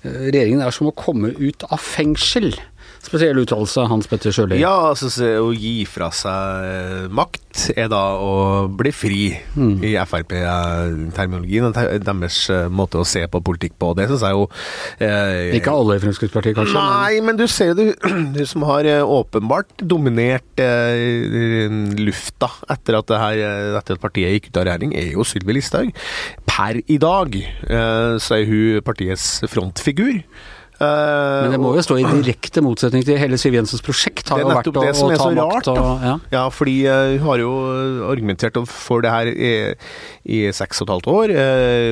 regjeringen 0.00 0.62
er 0.64 0.72
som 0.72 0.88
å 0.88 0.96
komme 0.96 1.34
ut 1.38 1.62
av 1.68 1.78
fengsel. 1.84 2.54
Spesiell 3.00 3.38
uttalelse, 3.40 3.86
Hans 3.88 4.06
Petter 4.10 4.30
Sjøli. 4.34 4.58
Ja, 4.60 4.74
altså 4.90 5.08
å 5.40 5.50
gi 5.56 5.84
fra 5.88 6.10
seg 6.14 7.08
makt 7.16 7.70
er 7.74 7.88
da 7.90 8.02
å 8.20 8.68
bli 8.68 8.92
fri 8.94 9.20
Mm. 9.56 9.80
i 9.84 9.94
Frp-terminologien. 9.98 11.64
og 11.66 11.74
Deres 12.04 12.36
eh, 12.52 12.68
måte 12.70 13.00
å 13.00 13.06
se 13.08 13.24
på 13.30 13.40
politikk 13.44 13.74
på. 13.80 13.92
Det 13.98 14.06
syns 14.10 14.22
jeg 14.26 14.36
jo 14.36 14.44
eh, 15.02 15.56
Ikke 15.58 15.72
alle 15.74 15.96
i 15.98 16.02
Fremskrittspartiet, 16.02 16.54
kanskje? 16.58 16.76
Nei, 16.78 17.20
men 17.26 17.38
du 17.40 17.46
ser 17.50 17.72
jo 17.72 17.78
du, 17.80 17.86
du 18.36 18.42
som 18.48 18.62
har 18.68 18.86
eh, 18.88 19.02
åpenbart 19.02 19.82
dominert 19.82 20.62
eh, 20.62 21.66
lufta 22.00 22.50
etter 22.70 23.00
at, 23.00 23.08
det 23.10 23.20
her, 23.24 23.42
eh, 23.48 23.72
etter 23.80 23.98
at 23.98 24.04
partiet 24.04 24.36
gikk 24.36 24.50
ut 24.52 24.60
av 24.62 24.68
regjering, 24.70 24.94
er 25.00 25.10
jo 25.16 25.26
Sylvi 25.26 25.56
Listhaug. 25.58 25.90
Per 26.50 26.80
i 26.86 27.00
dag 27.02 27.36
eh, 27.40 28.14
så 28.22 28.38
er 28.38 28.48
hun 28.50 28.80
partiets 28.86 29.40
frontfigur. 29.50 30.22
Eh, 30.80 31.42
Men 31.44 31.52
det 31.52 31.60
må 31.60 31.74
jo 31.76 31.82
stå 31.84 31.98
i 32.00 32.04
direkte 32.08 32.62
motsetning 32.64 33.04
til 33.04 33.18
hele 33.20 33.36
Siv 33.40 33.52
Jensens 33.52 33.82
prosjekt. 33.84 34.30
Har 34.32 34.40
jo 34.40 34.48
vært 34.48 34.70
å, 34.70 34.72
det 34.80 34.94
som 34.96 35.10
å 35.10 35.12
er 35.12 35.20
ta 35.20 35.26
så 35.26 35.34
makt 35.36 35.68
og 35.74 36.06
ja. 36.06 36.14
Ja, 36.32 36.44
fordi 36.54 36.76
eh, 36.88 37.16
hun 37.18 37.26
har 37.26 37.42
jo 37.42 37.50
argumentert 38.08 38.56
for 38.70 39.04
det 39.04 39.12
her 39.12 39.28
i, 39.30 39.52
i 40.24 40.40
seks 40.56 40.80
og 40.80 40.88
et 40.88 40.94
halvt 40.94 41.10
år. 41.12 41.34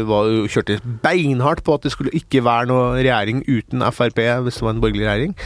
Var, 0.09 0.31
kjørte 0.55 0.79
beinhardt 1.05 1.65
på 1.67 1.77
at 1.77 1.85
det 1.85 1.93
skulle 1.93 2.15
ikke 2.17 2.41
være 2.47 2.71
noe 2.73 2.97
regjering 2.99 3.45
uten 3.49 3.85
Frp 3.93 4.19
hvis 4.19 4.59
det 4.61 4.65
var 4.65 4.75
en 4.75 4.81
borgerlig 4.83 5.07
regjering. 5.07 5.37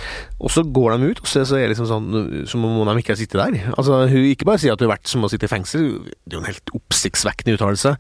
Og 0.43 0.51
så 0.55 0.63
går 0.67 0.97
de 0.97 1.11
ut, 1.13 1.23
og 1.23 1.31
så, 1.31 1.43
så 1.49 1.59
er 1.59 1.67
det 1.67 1.75
liksom 1.75 1.91
sånn 1.91 2.47
så 2.49 2.59
må 2.63 2.87
de 2.87 2.97
ikke 3.03 3.19
sitte 3.19 3.39
der. 3.41 3.59
Altså, 3.75 4.05
Hun 4.11 4.31
ikke 4.31 4.47
bare 4.49 4.63
sier 4.63 4.75
at 4.75 4.83
hun 4.83 4.89
har 4.89 4.97
vært 4.97 5.11
som 5.11 5.27
å 5.27 5.31
sitte 5.33 5.49
i 5.49 5.53
fengsel, 5.53 5.89
det 6.07 6.35
er 6.35 6.39
jo 6.39 6.43
en 6.45 6.51
helt 6.51 6.75
oppsiktsvekkende 6.79 7.59
uttalelse, 7.59 7.97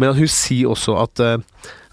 men 0.00 0.16
hun 0.16 0.30
sier 0.30 0.72
også 0.72 0.96
at 1.04 1.22
eh, 1.24 1.36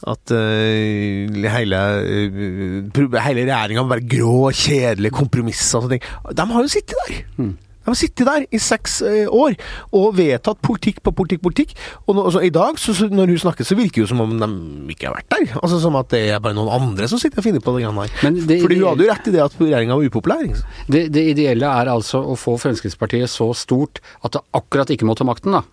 at 0.10 0.34
uh, 0.36 1.44
hele, 1.54 1.82
uh, 2.04 3.20
hele 3.24 3.46
regjeringa 3.46 3.84
må 3.84 3.94
være 3.94 4.08
grå, 4.16 4.40
kjedelig, 4.52 5.14
kompromisser 5.16 5.80
og 5.80 5.86
sånne 5.86 6.00
ting. 6.00 6.10
De 6.40 6.50
har 6.54 6.66
jo 6.66 6.74
sittet 6.74 7.06
der! 7.06 7.22
De 7.84 7.92
har 7.92 7.98
sittet 8.00 8.28
der 8.28 8.46
i 8.48 8.60
seks 8.64 9.02
eh, 9.04 9.26
år 9.28 9.58
og 9.92 10.14
vedtatt 10.16 10.62
politikk 10.64 11.02
på 11.04 11.12
politikk, 11.18 11.42
politikk. 11.44 11.74
Og 12.08 12.16
nå, 12.16 12.24
altså, 12.30 12.40
i 12.48 12.52
dag, 12.56 12.80
så, 12.80 12.96
så, 12.96 13.10
når 13.12 13.34
hun 13.34 13.42
snakker, 13.44 13.68
så 13.68 13.76
virker 13.76 14.00
det 14.00 14.06
jo 14.06 14.12
som 14.14 14.24
om 14.24 14.32
de 14.40 14.48
ikke 14.94 15.10
har 15.10 15.18
vært 15.18 15.34
der. 15.36 15.58
Altså 15.60 15.82
Som 15.84 16.00
at 16.00 16.08
det 16.14 16.22
er 16.32 16.40
bare 16.44 16.56
noen 16.56 16.72
andre 16.72 17.10
som 17.12 17.20
sitter 17.20 17.44
og 17.44 17.48
finner 17.50 17.64
på 17.64 17.76
det 17.76 17.84
greiene 17.84 18.08
her. 18.08 18.64
Fordi 18.64 18.80
hun 18.80 18.88
hadde 18.88 19.04
jo 19.04 19.12
rett 19.12 19.28
i 19.28 19.36
det 19.36 19.44
at 19.44 19.60
regjeringa 19.60 20.00
var 20.00 20.08
upopulær. 20.08 20.46
Liksom. 20.48 20.80
Det, 20.96 21.04
det 21.12 21.26
ideelle 21.34 21.76
er 21.84 21.92
altså 21.92 22.24
å 22.24 22.40
få 22.40 22.56
Fremskrittspartiet 22.64 23.32
så 23.32 23.52
stort 23.58 24.00
at 24.24 24.38
det 24.38 24.46
akkurat 24.56 24.96
ikke 24.96 25.10
må 25.10 25.20
ta 25.20 25.28
makten, 25.28 25.60
da. 25.60 25.66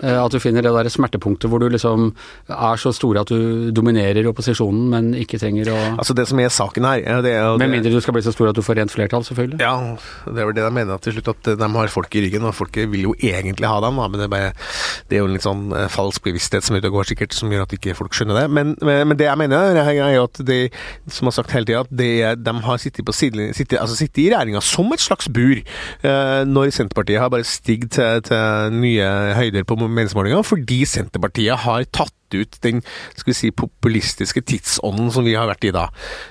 Eh, 0.00 0.16
At 0.24 0.32
du 0.32 0.38
finner 0.42 0.64
det 0.64 0.72
der 0.72 0.88
smertepunktet 0.90 1.50
hvor 1.50 1.60
du 1.62 1.68
liksom 1.70 2.08
er 2.48 2.80
så 2.80 2.90
store 2.96 3.20
at 3.22 3.28
du 3.30 3.70
dominerer 3.74 4.26
opposisjonen, 4.30 4.88
men 4.90 5.10
ikke 5.14 5.38
trenger 5.38 5.68
å 5.70 5.76
Altså 5.98 6.14
Det 6.16 6.24
som 6.30 6.40
er 6.42 6.48
saken 6.50 6.86
her 6.88 7.02
ja, 7.04 7.18
det, 7.22 7.32
er- 7.38 7.58
Med 7.60 7.70
mindre 7.70 7.92
du 7.92 8.00
skal 8.00 8.14
bli 8.16 8.22
så 8.24 8.32
stor 8.34 8.48
at 8.50 8.56
du 8.56 8.62
får 8.64 8.80
rent 8.80 8.90
flertall, 8.90 9.22
selvfølgelig. 9.26 9.60
Ja, 9.60 9.96
det 10.26 10.42
er 10.42 10.48
vel 10.48 10.56
det 10.56 10.64
de 10.64 10.70
mener 10.74 10.98
til 11.02 11.14
slutt, 11.16 11.28
at 11.34 11.50
de 11.60 11.68
har 11.76 11.92
folk 11.92 12.16
i 12.18 12.22
ryggen, 12.24 12.46
og 12.48 12.54
folket 12.56 12.88
vil 12.90 13.04
jo 13.10 13.14
egentlig 13.20 13.68
ha 13.68 13.78
dem, 13.84 14.00
da, 14.00 14.08
men 14.08 14.18
det 14.22 14.26
er, 14.26 14.32
bare, 14.32 14.52
det 15.10 15.16
er 15.18 15.22
jo 15.22 15.28
en 15.28 15.36
litt 15.36 15.44
sånn 15.46 15.62
eh, 15.76 15.86
falsk 15.92 16.24
bevissthet 16.24 16.64
som 16.66 16.76
er 16.76 16.82
ute 16.82 16.90
og 16.90 16.96
går, 16.98 17.10
sikkert, 17.12 17.36
som 17.36 17.52
gjør 17.52 17.66
at 17.66 17.76
ikke 17.76 17.94
folk 17.98 18.16
skjønner 18.16 18.40
det. 18.40 18.46
Men, 18.50 18.74
men, 18.82 19.14
det 19.18 19.28
jeg 19.28 19.38
mener, 19.38 19.76
er 19.82 20.16
jo 20.16 20.24
at 20.26 20.42
de, 20.48 20.58
som 21.12 21.28
har 21.30 21.36
sagt 21.36 21.52
hele 21.54 21.68
tida, 21.68 21.84
at 21.84 22.04
er- 22.08 22.36
de 22.42 22.56
har 22.66 22.82
sittet, 22.82 23.04
på 23.06 23.14
siden, 23.16 23.52
sittet, 23.54 23.78
altså 23.82 23.96
sittet 23.98 24.24
i 24.24 24.28
regjeringa 24.32 24.62
som 24.64 24.90
et 24.96 25.04
slags 25.04 25.28
bur, 25.32 25.60
eh, 26.02 26.42
når 26.48 26.72
Senterpartiet 26.74 27.20
har 27.22 27.30
bare 27.32 27.46
stigd 27.46 27.90
til, 27.98 28.22
til 28.26 28.72
nye 28.82 29.08
høyder 29.38 29.66
på 29.68 29.76
meningsmålinger, 29.88 30.42
fordi 30.46 30.82
Senterpartiet 30.86 31.56
har 31.64 31.84
tatt 31.92 32.12
ut 32.32 32.54
den 32.64 32.78
skal 33.12 33.28
vi 33.28 33.34
si, 33.36 33.50
populistiske 33.52 34.40
tidsånden 34.48 35.10
som 35.12 35.24
vi 35.26 35.34
har 35.36 35.44
vært 35.50 35.66
i 35.68 35.72
da. 35.74 35.82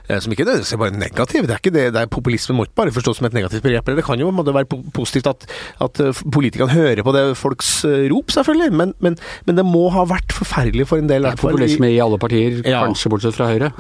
Eh, 0.10 0.18
Som 0.24 0.34
ikke 0.34 0.48
nødvendigvis 0.48 0.74
er 0.74 0.80
bare 0.82 0.98
negativ. 0.98 1.44
det 1.46 1.54
er 1.54 1.62
ikke 1.62 1.74
det, 1.76 1.84
det 1.94 2.02
er 2.02 2.10
Populisme 2.10 2.56
må 2.58 2.66
ikke 2.66 2.80
bare 2.82 2.92
forstås 2.96 3.20
som 3.20 3.28
et 3.30 3.34
negativt 3.38 3.62
begrep. 3.62 3.86
Det 3.86 4.06
kan 4.08 4.20
jo 4.20 4.32
på 4.34 4.46
være 4.56 4.66
positivt 4.96 5.28
at, 5.30 5.46
at 5.82 6.00
eh, 6.02 6.24
politikerne 6.34 6.74
hører 6.74 7.04
på 7.06 7.14
det 7.14 7.26
folks 7.38 7.84
eh, 7.86 8.08
rop, 8.10 8.32
selvfølgelig. 8.34 8.72
Men, 8.74 8.96
men, 9.00 9.18
men 9.46 9.56
det 9.62 9.66
må 9.68 9.90
ha 9.94 10.08
vært 10.10 10.34
forferdelig 10.34 10.88
for 10.90 10.98
en 10.98 11.08
del. 11.12 11.22
Det 11.30 11.36
er 11.36 11.44
populisme 11.44 11.92
i 11.94 12.00
alle 12.02 12.18
partier, 12.18 12.64
Ja. 12.66 12.82
kanskje 12.88 13.10
bortsett 13.14 13.38
fra 13.38 13.52
Høyre. 13.54 13.72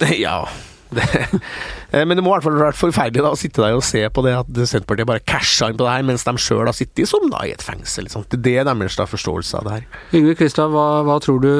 Ja. 0.16 0.46
Det, 0.96 1.02
men 2.04 2.18
det 2.18 2.24
må 2.24 2.32
i 2.32 2.36
hvert 2.36 2.46
fall 2.46 2.58
vært 2.60 2.78
forferdelig 2.80 3.24
da, 3.24 3.32
å 3.32 3.38
sitte 3.38 3.62
der 3.62 3.76
og 3.78 3.84
se 3.86 4.02
på 4.12 4.24
det 4.26 4.34
at 4.36 4.50
Senterpartiet 4.68 5.08
bare 5.08 5.24
casha 5.24 5.70
inn 5.70 5.78
på 5.78 5.86
det 5.86 5.94
her, 5.94 6.06
mens 6.08 6.26
de 6.26 6.34
sjøl 6.40 6.66
har 6.68 6.76
sittet 6.76 7.08
som 7.08 7.28
da 7.32 7.44
i 7.46 7.54
et 7.54 7.64
fengsel. 7.64 8.06
Liksom. 8.06 8.26
Det 8.32 8.56
er 8.60 8.66
deres 8.68 8.98
da 8.98 9.06
forståelse 9.08 9.60
av 9.60 9.68
det 9.68 9.76
her. 9.76 9.86
Yngve 10.18 10.36
Kvistad, 10.38 10.72
hva, 10.74 10.86
hva, 11.06 11.18
tror 11.22 11.40
du, 11.44 11.50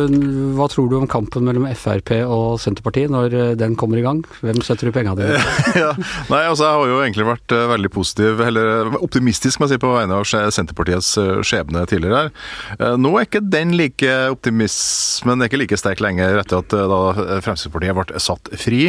hva 0.59 0.69
tror 0.73 0.91
du 0.91 0.99
om 0.99 1.09
kampen 1.11 1.47
mellom 1.47 1.69
Frp 1.77 2.13
og 2.25 2.59
Senterpartiet 2.63 3.13
når 3.13 3.37
eh, 3.37 3.53
den 3.59 3.77
kommer 3.79 4.01
i 4.01 4.05
gang? 4.05 4.23
Hvem 4.43 4.61
setter 4.67 4.91
du 4.91 4.95
penga 4.97 5.15
dine 5.19 5.39
på? 5.39 5.77
ja. 5.83 5.93
Nei, 6.33 6.43
altså 6.43 6.67
jeg 6.67 6.81
har 6.81 6.93
jo 6.93 7.01
egentlig 7.05 7.29
vært 7.29 7.57
eh, 7.57 7.67
veldig 7.73 7.93
positiv, 7.95 8.43
eller 8.47 8.97
optimistisk 9.01 9.61
må 9.61 9.69
jeg 9.69 9.77
si, 9.77 9.83
på 9.83 9.93
vegne 9.95 10.21
av 10.21 10.27
Senterpartiets 10.27 11.13
eh, 11.23 11.33
skjebne 11.47 11.85
tidligere 11.91 12.27
her. 12.27 12.33
Eh, 12.79 12.97
Nå 13.01 13.15
er 13.17 13.29
ikke 13.29 13.45
den 13.45 13.75
like 13.79 14.13
optimismen 14.33 15.43
er 15.43 15.51
ikke 15.51 15.61
like 15.61 15.79
sterk 15.81 16.03
lenger 16.05 16.41
etter 16.43 16.63
at 16.63 16.77
eh, 16.77 16.87
da 16.91 17.01
Fremskrittspartiet 17.45 17.97
ble 17.97 18.23
satt 18.23 18.51
fri 18.61 18.83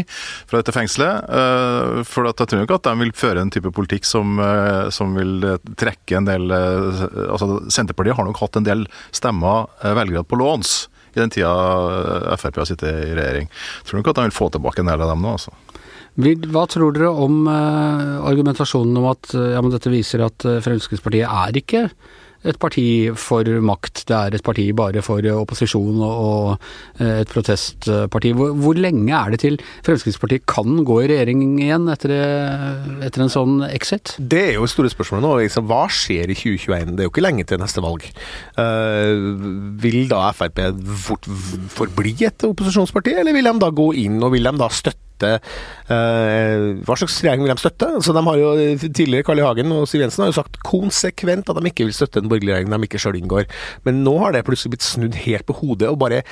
fra 0.47 0.61
dette 0.61 0.75
fengselet. 0.75 1.27
Eh, 1.37 2.01
For 2.07 2.27
jeg 2.27 2.37
tror 2.39 2.63
ikke 2.63 2.79
at 2.79 2.89
de 2.89 2.95
vil 3.03 3.15
føre 3.17 3.43
en 3.43 3.53
type 3.53 3.71
politikk 3.75 4.07
som, 4.07 4.37
eh, 4.41 4.89
som 4.93 5.15
vil 5.17 5.43
eh, 5.45 5.71
trekke 5.77 6.19
en 6.19 6.29
del 6.29 6.53
altså 6.53 7.61
Senterpartiet 7.73 8.17
har 8.17 8.27
nok 8.27 8.39
hatt 8.41 8.59
en 8.59 8.67
del 8.67 8.85
stemmer, 9.15 9.67
velgere, 9.83 10.25
på 10.25 10.39
låns 10.39 10.87
i 11.15 11.21
den 11.21 11.31
tida 11.33 11.49
Frp 12.37 12.59
har 12.61 12.67
sittet 12.69 12.89
i 12.91 13.15
regjering. 13.17 13.47
Jeg 13.49 13.89
tror 13.89 13.99
nok 13.99 14.11
at 14.11 14.19
de 14.19 14.25
vil 14.27 14.37
få 14.37 14.49
tilbake 14.53 14.83
en 14.83 14.91
del 14.91 15.01
av 15.01 15.11
dem 15.11 15.23
nå, 15.25 15.33
altså. 15.37 15.53
Hva 16.17 16.63
tror 16.69 16.93
dere 16.93 17.09
om 17.25 17.47
argumentasjonen 17.49 18.99
om 19.01 19.07
at 19.11 19.33
ja, 19.33 19.61
dette 19.73 19.91
viser 19.93 20.23
at 20.25 20.45
Fremskrittspartiet 20.65 21.25
er 21.29 21.57
ikke 21.61 21.83
et 22.47 22.59
parti 22.61 22.85
for 23.17 23.47
makt, 23.63 24.05
det 24.09 24.17
er 24.17 24.37
et 24.37 24.45
parti 24.45 24.65
bare 24.77 25.03
for 25.05 25.23
opposisjon 25.33 26.01
og, 26.05 26.67
eh, 26.99 27.21
et 27.21 27.31
protestparti. 27.31 28.33
Hvor, 28.37 28.53
hvor 28.57 28.77
lenge 28.77 29.13
er 29.13 29.33
det 29.33 29.41
til 29.43 29.59
Fremskrittspartiet 29.85 30.45
kan 30.49 30.83
gå 30.87 30.99
i 31.03 31.09
regjering 31.11 31.43
igjen 31.59 31.89
etter, 31.93 32.13
eh, 32.15 33.05
etter 33.07 33.25
en 33.25 33.33
sånn 33.33 33.57
exit? 33.69 34.15
Det 34.19 34.43
er 34.49 34.53
jo 34.57 34.69
store 34.69 34.91
spørsmålet 34.93 35.25
nå. 35.25 35.33
Liksom, 35.43 35.67
hva 35.69 35.85
skjer 35.91 36.33
i 36.33 36.37
2021? 36.37 36.95
Det 36.95 37.03
er 37.03 37.09
jo 37.09 37.15
ikke 37.15 37.25
lenge 37.25 37.47
til 37.47 37.61
neste 37.61 37.83
valg. 37.83 38.05
Uh, 38.57 39.35
vil 39.81 40.07
da 40.09 40.31
Frp 40.35 40.61
fort 41.07 41.27
forbli 41.73 42.15
et 42.25 42.45
opposisjonsparti, 42.47 43.15
eller 43.19 43.35
vil 43.35 43.49
de 43.49 43.57
da 43.61 43.69
gå 43.73 43.91
inn 44.03 44.21
og 44.23 44.33
vil 44.33 44.49
de 44.49 44.57
da 44.57 44.69
støtte 44.73 45.06
eh, 45.25 46.77
Hva 46.85 46.97
slags 46.99 47.17
regjering 47.23 47.45
vil 47.45 47.53
de 47.53 47.61
støtte? 47.61 47.89
Så 48.03 48.15
de 48.15 48.23
har 48.27 48.41
jo 48.41 48.51
Tidligere 48.85 49.25
Carl 49.27 49.41
I. 49.41 49.45
Hagen 49.47 49.73
og 49.75 49.87
Siv 49.89 50.03
Jensen 50.03 50.25
har 50.25 50.31
jo 50.31 50.37
sagt 50.37 50.59
konsekvent 50.67 51.49
at 51.49 51.59
de 51.59 51.71
ikke 51.71 51.87
vil 51.87 51.95
støtte 51.95 52.21
en 52.21 52.29
borgerlig 52.29 52.53
regjering 52.53 52.73
de 52.73 52.89
ikke 52.89 53.01
sjøl 53.01 53.19
inngår. 53.19 53.47
Men 53.87 54.03
nå 54.05 54.17
har 54.21 54.35
det 54.35 54.43
plutselig 54.47 54.75
blitt 54.75 54.85
snudd 54.85 55.17
helt 55.23 55.47
på 55.47 55.57
hodet, 55.61 55.89
og 55.89 55.99
bare 56.01 56.23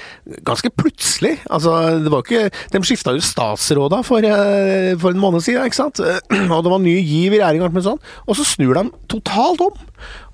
ganske 0.46 0.72
plutselig. 0.76 1.38
Altså, 1.50 1.76
det 2.04 2.12
var 2.14 2.26
ikke 2.26 2.50
De 2.74 2.84
skifta 2.86 3.16
jo 3.16 3.24
statsråder 3.24 4.06
for, 4.06 4.26
eh, 4.26 4.94
for 5.02 5.16
en 5.16 5.22
måned 5.22 5.44
siden, 5.46 5.66
ikke 5.66 5.82
sant? 5.82 6.02
Og 6.56 6.62
det 6.66 6.74
var 6.74 6.84
ny 6.84 6.96
giv 7.00 7.34
i 7.34 7.42
regjeringa, 7.42 7.72
sånn. 7.86 8.02
Og 8.28 8.38
så 8.38 8.48
snur 8.48 8.78
de 8.78 8.90
totalt 9.12 9.64
om. 9.66 9.84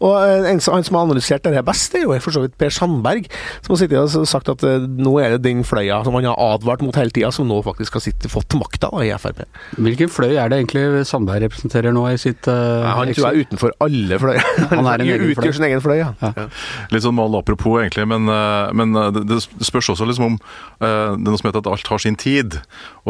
Og 0.02 0.16
eh, 0.18 0.50
en 0.52 0.62
han 0.62 0.86
som 0.86 0.98
har 0.98 1.08
analysert 1.08 1.46
dette 1.46 1.64
best, 1.66 1.94
det 1.94 2.02
er 2.02 2.08
jo 2.08 2.20
for 2.24 2.36
så 2.36 2.44
vidt 2.46 2.58
Per 2.60 2.74
Sandberg, 2.74 3.28
som 3.62 3.76
har 3.76 3.82
sittet 3.82 4.00
og 4.02 4.30
sagt 4.30 4.52
at 4.52 4.66
eh, 4.68 4.82
nå 4.82 5.14
er 5.22 5.36
det 5.36 5.44
den 5.46 5.64
fløya 5.68 6.02
som 6.06 6.18
han 6.18 6.28
har 6.30 6.40
advart 6.42 6.84
mot 6.86 6.98
hele 6.98 7.14
tida, 7.14 7.32
som 7.34 7.50
nå 7.50 7.62
faktisk 7.66 7.98
har 8.00 8.06
sittet, 8.06 8.30
fått 8.34 8.56
makta 8.58 8.90
i 9.06 9.12
Frp. 9.22 9.44
Hvilken 9.78 10.12
fløy 10.12 10.36
er 10.36 10.52
det 10.52 10.62
egentlig 10.62 11.06
Sandberg 11.10 11.46
representerer 11.46 11.94
nå 11.96 12.08
i 12.10 12.18
sitt 12.22 12.50
eh, 12.50 12.88
Han 12.88 13.12
tror 13.14 13.28
jeg 13.28 13.44
er 13.46 13.48
utenfor 13.48 13.76
alle 13.84 14.22
fløyer. 14.22 14.50
Han 14.74 14.90
er 14.90 15.06
en 15.06 15.08
egen 15.08 15.26
fløy. 15.26 15.36
utgjør 15.36 15.58
sin 15.60 15.68
egen 15.70 15.84
fløy, 15.84 15.98
ja. 16.02 16.12
Ja. 16.24 16.34
ja. 16.44 16.48
Litt 16.94 17.06
sånn 17.06 17.18
mal 17.18 17.38
apropos, 17.38 17.80
egentlig, 17.84 18.08
men, 18.10 18.30
men 18.78 18.98
det, 19.16 19.26
det 19.30 19.42
spørs 19.42 19.92
også 19.94 20.08
liksom 20.10 20.32
om 20.32 20.38
uh, 20.40 21.14
Det 21.16 21.22
er 21.22 21.30
noe 21.30 21.40
som 21.40 21.50
heter 21.50 21.64
at 21.64 21.72
alt 21.72 21.92
har 21.94 22.02
sin 22.02 22.18
tid. 22.20 22.58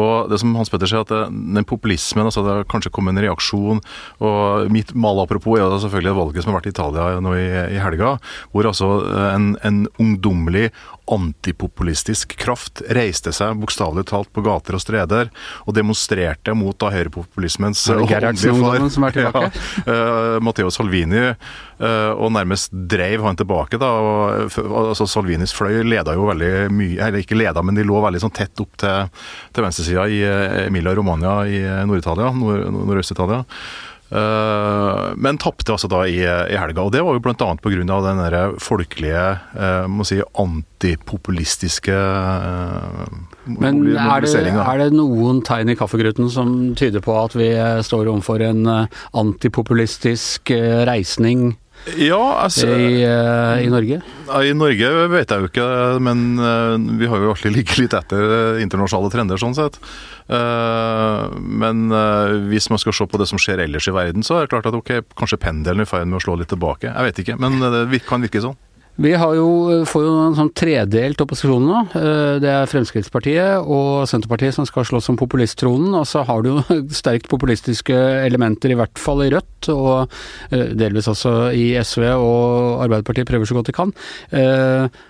Og 0.00 0.30
det 0.30 0.40
som 0.40 0.54
Hans 0.56 0.70
Petter 0.72 0.90
sier, 0.90 1.04
at 1.04 1.12
det, 1.12 1.24
den 1.30 1.66
populismen 1.68 2.26
altså 2.28 2.44
Det 2.44 2.54
har 2.54 2.68
kanskje 2.70 2.92
kommet 2.94 3.16
en 3.16 3.24
reaksjon. 3.26 3.82
Og 4.24 4.72
mitt 4.72 4.94
mal 4.98 5.20
apropos 5.22 5.58
er 5.58 5.64
jo 5.64 5.72
da 5.72 5.80
selvfølgelig 5.82 6.16
valget 6.18 6.41
som 6.42 6.52
har 6.52 6.60
vært 6.60 6.70
i 6.70 6.74
Italia 6.74 7.20
nå 7.22 7.36
i, 7.38 7.46
i 7.76 7.80
helga, 7.82 8.16
hvor 8.52 8.68
altså 8.68 8.90
en, 9.32 9.52
en 9.66 9.84
ungdommelig 10.02 10.70
antipopulistisk 11.12 12.36
kraft 12.38 12.82
reiste 12.94 13.32
seg 13.34 13.58
bokstavelig 13.60 14.04
talt 14.08 14.30
på 14.32 14.44
gater 14.46 14.76
og 14.78 14.82
streder 14.82 15.32
og 15.66 15.74
demonstrerte 15.76 16.54
mot 16.56 16.78
da 16.78 16.92
høyrepopulismens 16.94 17.82
åndelige 17.90 18.54
far? 18.62 19.10
Ja, 19.22 19.30
uh, 19.86 20.38
Matteo 20.42 20.70
Salvini, 20.72 21.20
uh, 21.32 22.12
og 22.14 22.32
nærmest 22.34 22.72
dreiv 22.72 23.22
han 23.26 23.36
tilbake. 23.38 23.78
da, 23.78 23.90
og, 23.92 24.56
altså 24.86 25.06
Salvinis 25.10 25.54
fløy 25.54 25.82
leda 25.86 26.14
jo 26.16 26.26
veldig 26.30 26.52
mye, 26.72 26.96
eller 26.96 27.22
ikke 27.22 27.38
leda, 27.38 27.62
men 27.62 27.78
de 27.78 27.86
lå 27.86 28.00
veldig 28.02 28.22
sånn 28.22 28.34
tett 28.34 28.62
opp 28.62 28.78
til, 28.80 29.10
til 29.52 29.66
venstresida 29.66 30.06
i 30.08 30.22
eh, 30.26 30.66
Emilia 30.66 30.94
Romagna 30.96 31.42
i 31.46 31.60
eh, 31.60 31.82
Nord-Italia, 31.88 32.32
nord 32.32 33.02
øst 33.02 33.14
italia 33.14 33.42
Eh, 33.42 33.91
men 34.12 35.38
tapte 35.40 35.72
altså 35.72 35.88
da 35.88 36.02
i, 36.08 36.20
i 36.20 36.58
helga, 36.58 36.84
og 36.84 36.92
det 36.92 37.00
var 37.04 37.16
jo 37.16 37.22
bl.a. 37.24 37.34
pga. 37.62 37.98
den 38.04 38.20
der 38.20 38.36
folkelige, 38.60 39.24
eh, 39.56 39.86
må 39.88 40.04
si, 40.04 40.20
antipopulistiske 40.38 41.96
eh, 41.96 43.06
Men 43.46 43.82
er 43.96 44.24
det, 44.24 44.34
er 44.52 44.82
det 44.82 44.90
noen 44.96 45.42
tegn 45.46 45.72
i 45.72 45.78
kaffegruten 45.78 46.30
som 46.32 46.74
tyder 46.78 47.04
på 47.04 47.16
at 47.18 47.36
vi 47.38 47.50
eh, 47.54 47.80
står 47.82 48.10
overfor 48.12 48.44
en 48.44 48.66
eh, 48.66 49.02
antipopulistisk 49.18 50.52
eh, 50.54 50.84
reisning 50.88 51.52
Ja, 51.98 52.44
altså 52.44 52.68
i, 52.70 53.02
uh, 53.02 53.58
i 53.58 53.66
Norge? 53.70 53.98
Ja, 54.28 54.40
I 54.46 54.52
Norge 54.54 54.90
vet 55.10 55.32
jeg 55.34 55.42
jo 55.42 55.48
ikke, 55.50 55.66
men 56.04 56.38
uh, 56.38 56.76
vi 57.00 57.08
har 57.10 57.24
jo 57.24 57.32
alltid 57.32 57.54
ligget 57.58 57.80
litt 57.80 57.96
etter 57.98 58.60
internasjonale 58.62 59.10
trender, 59.14 59.40
sånn 59.40 59.56
sett. 59.58 59.80
Uh, 60.30 61.26
Men 61.62 61.90
eh, 61.92 62.34
hvis 62.48 62.68
man 62.70 62.80
skal 62.80 62.94
se 62.96 63.06
på 63.10 63.18
det 63.20 63.26
som 63.30 63.40
skjer 63.40 63.64
ellers 63.64 63.88
i 63.90 63.94
verden, 63.94 64.24
så 64.26 64.38
er 64.38 64.46
det 64.46 64.52
klart 64.54 64.68
at 64.70 64.76
ok, 64.78 64.92
kanskje 65.18 65.40
pendelen 65.42 65.82
er 65.82 65.88
i 65.88 65.90
ferd 65.90 66.08
med 66.08 66.20
å 66.20 66.24
slå 66.24 66.36
litt 66.40 66.50
tilbake. 66.52 66.90
Jeg 66.90 67.08
vet 67.08 67.20
ikke, 67.24 67.36
men 67.42 67.58
det 67.60 68.02
kan 68.06 68.24
virke 68.24 68.42
sånn. 68.44 68.56
Vi 69.00 69.12
har 69.16 69.32
jo, 69.34 69.46
får 69.88 70.02
jo 70.04 70.10
en 70.26 70.34
sånn 70.36 70.50
tredelt 70.52 71.20
opposisjon 71.24 71.64
nå. 71.64 71.78
Eh, 71.96 72.34
Det 72.42 72.50
er 72.52 72.68
Fremskrittspartiet 72.68 73.64
og 73.64 74.04
Senterpartiet 74.10 74.52
som 74.54 74.66
skal 74.68 74.84
slåss 74.84 75.08
om 75.08 75.16
populisttronen. 75.16 75.94
Og 75.96 76.04
så 76.06 76.20
har 76.28 76.42
du 76.44 76.50
jo 76.52 76.64
sterkt 77.00 77.30
populistiske 77.32 77.96
elementer, 78.26 78.74
i 78.74 78.76
hvert 78.78 79.00
fall 79.00 79.24
i 79.24 79.30
Rødt, 79.32 79.70
og 79.72 80.12
eh, 80.52 80.74
delvis 80.76 81.08
også 81.08 81.52
i 81.56 81.72
SV 81.80 82.04
og 82.18 82.84
Arbeiderpartiet 82.84 83.30
prøver 83.32 83.48
så 83.48 83.56
godt 83.56 83.72
de 83.72 83.76
kan. 83.80 83.94
Eh, 84.30 85.00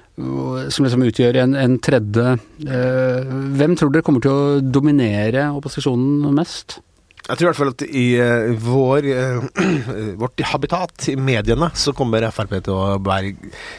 Som 0.71 0.85
liksom 0.85 1.03
utgjør 1.09 1.39
en, 1.41 1.55
en 1.57 1.79
tredje 1.81 2.35
eh, 2.69 3.31
Hvem 3.57 3.77
tror 3.81 3.89
dere 3.95 4.05
kommer 4.05 4.21
til 4.21 4.31
å 4.31 4.61
dominere 4.61 5.47
opposisjonen 5.57 6.29
mest? 6.37 6.77
Jeg 7.23 7.39
tror 7.39 7.47
i 7.47 7.49
hvert 7.53 7.59
fall 7.61 7.71
at 7.71 7.83
i 7.87 8.05
uh, 8.19 8.49
vår, 8.59 9.07
uh, 9.07 9.67
vårt 10.23 10.43
habitat, 10.51 11.07
i 11.13 11.15
mediene, 11.15 11.69
så 11.79 11.93
kommer 11.95 12.25
Frp 12.35 12.57
til 12.67 12.75
å 12.75 12.97
være 13.03 13.31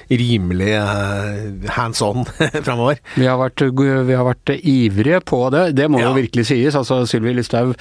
rimelig 0.08 0.70
uh, 0.80 1.68
hands 1.76 2.00
on 2.06 2.24
framover. 2.66 3.02
Vi 3.18 3.28
vi 3.28 4.16
har 4.16 4.26
vært 4.30 4.54
ivrige 4.60 5.20
på 5.28 5.42
det, 5.54 5.66
det 5.76 5.90
må 5.92 6.00
Ja. 6.00 6.10
jo 6.10 6.18
virkelig 6.22 6.46
sies. 6.48 6.76
Altså 6.80 7.02
Sylvi 7.08 7.34
Listhaug, 7.36 7.74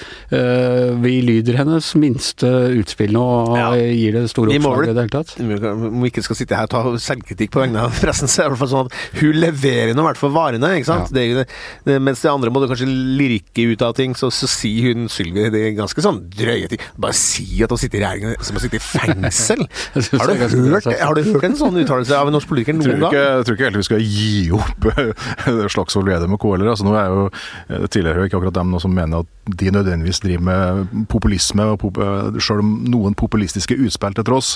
vi 1.02 1.12
lyder 1.25 1.57
hennes 1.61 1.92
minste 1.99 2.49
utspill 2.78 3.12
nå 3.14 3.23
og 3.23 3.57
Ja. 3.59 3.69
gir 3.76 4.12
det 4.19 4.25
store 4.31 4.52
Vi 4.52 4.59
oppslaget 4.59 4.90
i 4.90 4.95
det 4.97 5.04
hele 5.04 5.14
tatt. 5.14 5.35
Om 5.73 6.02
vi 6.02 6.11
ikke 6.11 6.25
skal 6.26 6.38
sitte 6.38 6.59
her 6.59 6.66
og 6.69 6.75
ta 6.75 6.83
selvkritikk 7.07 7.52
på 7.54 7.62
vegne 7.62 7.87
av 7.87 7.95
pressen, 8.02 8.31
så 8.31 8.42
er 8.42 8.49
det 8.49 8.50
i 8.50 8.54
hvert 8.57 8.62
fall 8.64 8.73
sånn 8.75 8.90
at 8.90 9.23
hun 9.23 9.38
leverer 9.42 9.95
nå 9.95 10.02
i 10.04 10.09
hvert 10.11 10.21
fall 10.23 10.35
varene. 10.35 10.75
ikke 10.78 10.90
sant? 10.90 11.14
Ja. 11.14 11.45
Det 11.87 11.99
mens 12.02 12.23
det 12.25 12.31
andre 12.33 12.50
må 12.52 12.62
kanskje 12.66 12.88
lirke 12.90 13.69
ut 13.73 13.83
av 13.87 13.95
ting, 13.99 14.14
så, 14.19 14.31
så 14.35 14.50
sier 14.50 14.90
hun 14.92 15.09
Sylvi 15.12 15.51
det 15.52 15.62
er 15.68 15.76
ganske 15.76 16.04
sånn 16.04 16.23
drøye 16.32 16.71
ting. 16.71 16.82
Bare 17.00 17.16
si 17.16 17.47
at 17.64 17.73
du 17.73 17.78
sitter 17.80 18.00
i 18.00 18.04
regjeringen 18.04 18.47
som 18.47 18.59
å 18.59 18.62
sitte 18.62 18.78
i 18.78 18.82
fengsel! 18.82 19.64
Har 20.23 20.30
du, 20.30 20.38
hørt, 20.38 20.87
har 20.87 21.16
du 21.16 21.23
hørt 21.26 21.44
en 21.47 21.56
sånn 21.59 21.76
uttalelse 21.80 22.16
av 22.16 22.28
en 22.28 22.35
norsk 22.37 22.49
politiker 22.50 22.76
noen 22.76 23.00
gang? 23.02 23.14
jeg 23.16 23.47
tror 23.47 23.56
ikke 23.56 23.68
helt 23.68 23.78
vi 23.80 23.87
skal 23.87 24.02
gi 24.02 24.32
opp 24.54 24.87
eh, 24.92 25.62
Slagsvold 25.73 26.09
Vedum 26.11 26.37
og 26.37 26.42
KL. 26.42 26.64
Altså, 26.73 26.87
nå 26.87 26.94
er 26.99 27.11
jo 27.11 27.25
eh, 27.28 27.87
tidligere 27.92 28.26
ikke 28.28 28.38
akkurat 28.38 28.59
dem 28.59 28.75
som 28.82 28.94
mener 28.94 29.25
at 29.25 29.56
de 29.59 29.73
nødvendigvis 29.75 30.23
driver 30.23 30.44
med 30.47 31.06
populisme, 31.11 31.66
og 31.75 31.80
pop, 31.82 31.99
eh, 32.02 32.38
selv 32.42 32.62
om 32.64 32.73
noen 32.92 33.16
populistiske 33.18 33.76
utspill 33.87 34.16
til 34.18 34.26
tross, 34.28 34.54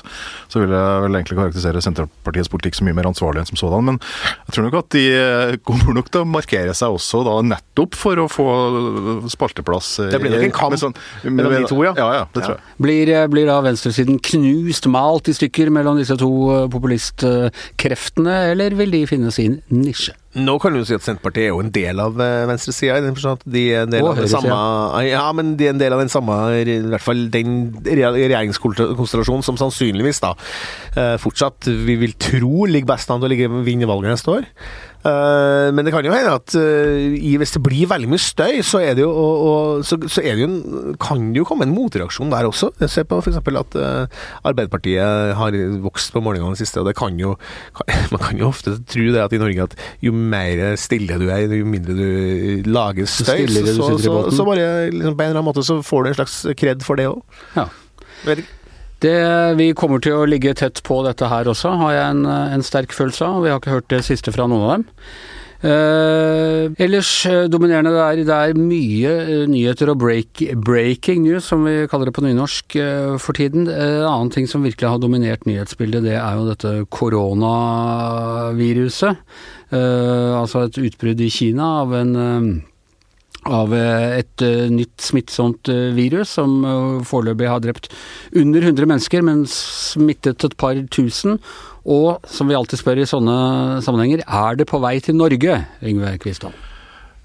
så 0.53 0.63
vil 0.63 0.75
jeg 0.75 1.05
vel 1.07 1.19
egentlig 1.19 1.39
karakterisere 1.41 1.83
Senterpartiets 1.85 2.53
politikk 2.53 2.79
som 2.79 2.89
mye 2.89 2.97
mer 2.97 3.11
ansvarlig 3.11 3.43
enn 3.43 3.51
som 3.51 3.61
sådan. 3.61 3.91
Men 3.91 4.01
jeg 4.47 4.57
tror 4.57 4.69
nok 4.69 4.79
at 4.83 4.97
de 4.97 5.05
kommer 5.67 5.99
nok 5.99 6.11
til 6.13 6.25
å 6.25 6.31
markere 6.31 6.77
seg 6.77 6.97
også 6.97 7.25
da 7.27 7.37
nettopp 7.55 7.99
for 7.99 8.23
å 8.23 8.29
få 8.31 8.49
spalteplass. 9.33 9.97
Det 10.13 10.21
blir 10.23 10.37
nok 10.37 10.47
en 10.49 10.57
kamp 10.57 10.79
sånn- 10.87 11.33
mellom 11.37 11.55
de 11.57 11.63
to, 11.71 11.79
ja. 11.85 11.93
Ja, 11.99 12.09
ja, 12.21 12.25
det 12.33 12.43
tror 12.45 12.57
jeg. 12.57 12.77
Blir, 12.87 13.11
eh, 13.15 13.27
blir 13.33 13.47
da 13.51 13.61
venstresiden 13.65 14.21
knust, 14.23 14.87
malt 14.91 15.29
i 15.29 15.35
stykker 15.37 15.71
mellom 15.75 15.99
disse 16.01 16.17
to 16.21 16.31
eh, 16.55 16.69
populistkreftene, 16.73 18.37
eller 18.53 18.77
vil 18.79 18.95
de 18.95 19.03
finne 19.11 19.33
sin 19.35 19.61
nisje? 19.71 20.15
Nå 20.37 20.59
kan 20.61 20.75
du 20.75 20.83
si 20.85 20.93
at 20.93 21.01
Senterpartiet 21.01 21.47
er 21.47 21.53
jo 21.55 21.61
en 21.63 21.71
del 21.73 22.01
av 22.03 22.19
eh, 22.21 22.43
venstresida, 22.51 22.99
i 22.99 23.05
den 23.07 23.15
forstand 23.17 23.41
at 23.41 23.53
de 23.55 23.63
er 23.73 23.87
en 23.87 23.95
del 23.95 24.05
av 24.07 24.19
den 24.21 24.29
samme 24.29 24.59
Ja, 25.09 25.25
men 25.33 25.55
de 25.57 25.69
er 25.69 25.73
en 25.73 25.81
del 25.81 25.95
av 25.97 26.03
den 26.03 26.13
samme, 26.13 26.37
i 26.61 26.77
hvert 26.93 27.05
fall 27.05 27.29
den 27.33 27.55
regjeringskonstellasjonen 27.87 29.47
som 29.47 29.57
sannsynligvis 29.57 30.21
da 30.21 30.35
fortsatt 31.23 31.69
vi 31.87 31.97
vil 32.01 32.13
tro 32.21 32.67
ligger 32.69 32.93
best 32.93 33.11
an 33.13 33.21
til 33.25 33.33
å 33.49 33.65
vinne 33.65 33.89
valget 33.89 34.13
neste 34.17 34.35
år. 34.39 34.47
Eh, 35.07 35.69
men 35.75 35.87
det 35.87 35.93
kan 35.95 36.07
jo 36.07 36.15
hende 36.15 36.35
at 36.39 36.55
eh, 36.59 37.17
hvis 37.39 37.55
det 37.55 37.63
blir 37.63 37.91
veldig 37.91 38.09
mye 38.11 38.23
støy, 38.23 38.61
så 38.67 38.81
er 38.83 38.97
det 38.99 39.05
jo, 39.05 39.11
og, 39.13 39.45
og, 39.47 39.85
så, 39.87 39.99
så 40.11 40.25
er 40.25 40.39
det 40.39 40.47
jo 40.47 40.95
kan 41.03 41.29
det 41.31 41.43
jo 41.43 41.47
komme 41.49 41.67
en 41.67 41.75
motreaksjon 41.75 42.33
der 42.33 42.49
også. 42.49 42.73
Jeg 42.83 42.93
ser 42.93 43.07
på 43.09 43.21
f.eks. 43.23 43.39
at 43.39 43.79
eh, 43.79 44.27
Arbeiderpartiet 44.49 45.37
har 45.39 45.59
vokst 45.85 46.15
på 46.15 46.23
målingene 46.25 46.57
det 46.57 46.65
siste, 46.65 46.83
og 46.83 46.91
det 46.91 46.97
kan 46.99 47.19
jo 47.21 47.37
Man 48.15 48.23
kan 48.23 48.39
jo 48.41 48.49
ofte 48.49 48.77
tro 48.89 49.07
det 49.13 49.23
at 49.23 49.35
i 49.35 49.41
Norge 49.41 49.69
at 49.69 49.79
jo 50.05 50.13
mer 50.15 50.77
stille 50.81 51.19
du 51.21 51.29
er, 51.31 51.47
jo 51.51 51.67
mindre 51.69 51.97
du 51.97 52.69
lager 52.69 53.09
støy, 53.11 53.47
så, 53.51 53.75
så, 53.77 53.97
så, 54.01 54.19
så 54.35 54.47
bare 54.47 54.69
liksom, 54.91 55.17
på 55.17 55.25
en 55.25 55.31
eller 55.31 55.41
annen 55.41 55.49
måte 55.49 55.65
så 55.67 55.81
får 55.85 56.05
du 56.05 56.11
en 56.11 56.21
slags 56.21 56.39
kred 56.59 56.85
for 56.87 56.99
det 56.99 57.09
òg. 57.11 57.23
Ja. 57.57 57.69
Vet 58.27 58.45
ikke. 58.45 58.66
Det, 59.05 59.17
vi 59.59 59.73
kommer 59.77 60.01
til 60.01 60.17
å 60.17 60.29
ligge 60.29 60.55
tett 60.57 60.81
på 60.87 61.03
dette 61.05 61.29
her 61.29 61.49
også, 61.51 61.75
har 61.83 61.93
jeg 61.93 62.13
en, 62.15 62.27
en 62.27 62.65
sterk 62.65 62.95
følelse 62.97 63.27
av. 63.27 63.43
Vi 63.45 63.51
har 63.53 63.61
ikke 63.61 63.77
hørt 63.77 63.93
det 63.93 64.05
siste 64.07 64.33
fra 64.33 64.47
noen 64.49 64.65
av 64.65 64.71
dem. 64.77 64.87
Eh, 65.67 66.71
ellers 66.85 67.11
eh, 67.27 67.49
dominerende 67.49 67.91
det 67.95 68.03
er, 68.05 68.19
det 68.29 68.35
er 68.37 68.59
mye 68.61 69.13
eh, 69.23 69.47
nyheter 69.49 69.89
og 69.89 69.97
break, 70.03 70.43
breaking 70.67 71.23
news, 71.25 71.45
som 71.49 71.65
vi 71.65 71.89
kaller 71.89 72.07
det 72.11 72.17
på 72.17 72.25
nynorsk 72.27 72.77
eh, 72.77 73.17
for 73.23 73.33
tiden. 73.39 73.69
Eh, 73.73 74.03
en 74.03 74.11
annen 74.11 74.31
ting 74.35 74.47
som 74.51 74.65
virkelig 74.67 74.91
har 74.93 74.99
dominert 75.01 75.47
nyhetsbildet, 75.49 76.05
det 76.05 76.17
er 76.21 76.33
jo 76.37 76.49
dette 76.51 76.73
koronaviruset. 76.93 79.17
Eh, 79.73 80.33
altså 80.37 80.61
et 80.67 80.77
utbrudd 80.79 81.21
i 81.25 81.31
Kina 81.33 81.81
av 81.83 81.93
en 81.97 82.17
eh, 82.21 82.43
av 83.47 83.75
eh, 83.75 84.19
et 84.21 84.45
eh, 84.45 84.67
nytt 84.73 85.03
smittsomt 85.03 85.71
eh, 85.73 85.91
virus 85.97 86.37
som 86.39 86.59
foreløpig 87.07 87.49
har 87.51 87.63
drept 87.65 87.91
under 88.37 88.65
100 88.65 88.91
mennesker, 88.91 89.25
men 89.27 89.45
smittet 89.51 90.45
et 90.47 90.57
par 90.61 90.79
tusen. 90.93 91.41
Og 91.87 92.25
som 92.27 92.51
vi 92.51 92.57
alltid 92.59 92.81
spør 92.81 93.03
i 93.03 93.09
sånne 93.09 93.37
sammenhenger, 93.87 94.25
er 94.27 94.59
det 94.59 94.67
på 94.71 94.81
vei 94.83 94.97
til 95.05 95.19
Norge, 95.19 95.61
Yngve 95.87 96.17
Kvistad? 96.23 96.57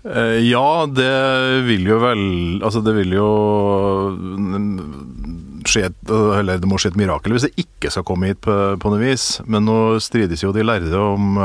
Eh, 0.03 0.37
Ja, 0.45 0.85
det 0.89 1.11
vil 1.67 1.85
jo 1.85 1.99
vel 2.01 2.21
Altså, 2.65 2.81
det 2.81 2.95
vil 2.95 3.11
jo 3.13 3.27
mm, 4.17 4.79
skje 5.69 5.91
Eller 6.09 6.57
det 6.57 6.65
må 6.65 6.79
skje 6.81 6.89
et 6.89 6.97
mirakel 6.97 7.35
hvis 7.35 7.45
det 7.45 7.67
ikke 7.67 7.91
skal 7.93 8.05
komme 8.07 8.31
hit 8.31 8.41
på, 8.41 8.55
på 8.81 8.93
noe 8.93 9.01
vis. 9.01 9.35
Men 9.45 9.67
nå 9.69 9.99
strides 10.01 10.41
jo 10.41 10.53
de 10.55 10.65
lærde 10.65 10.97
om 10.97 11.37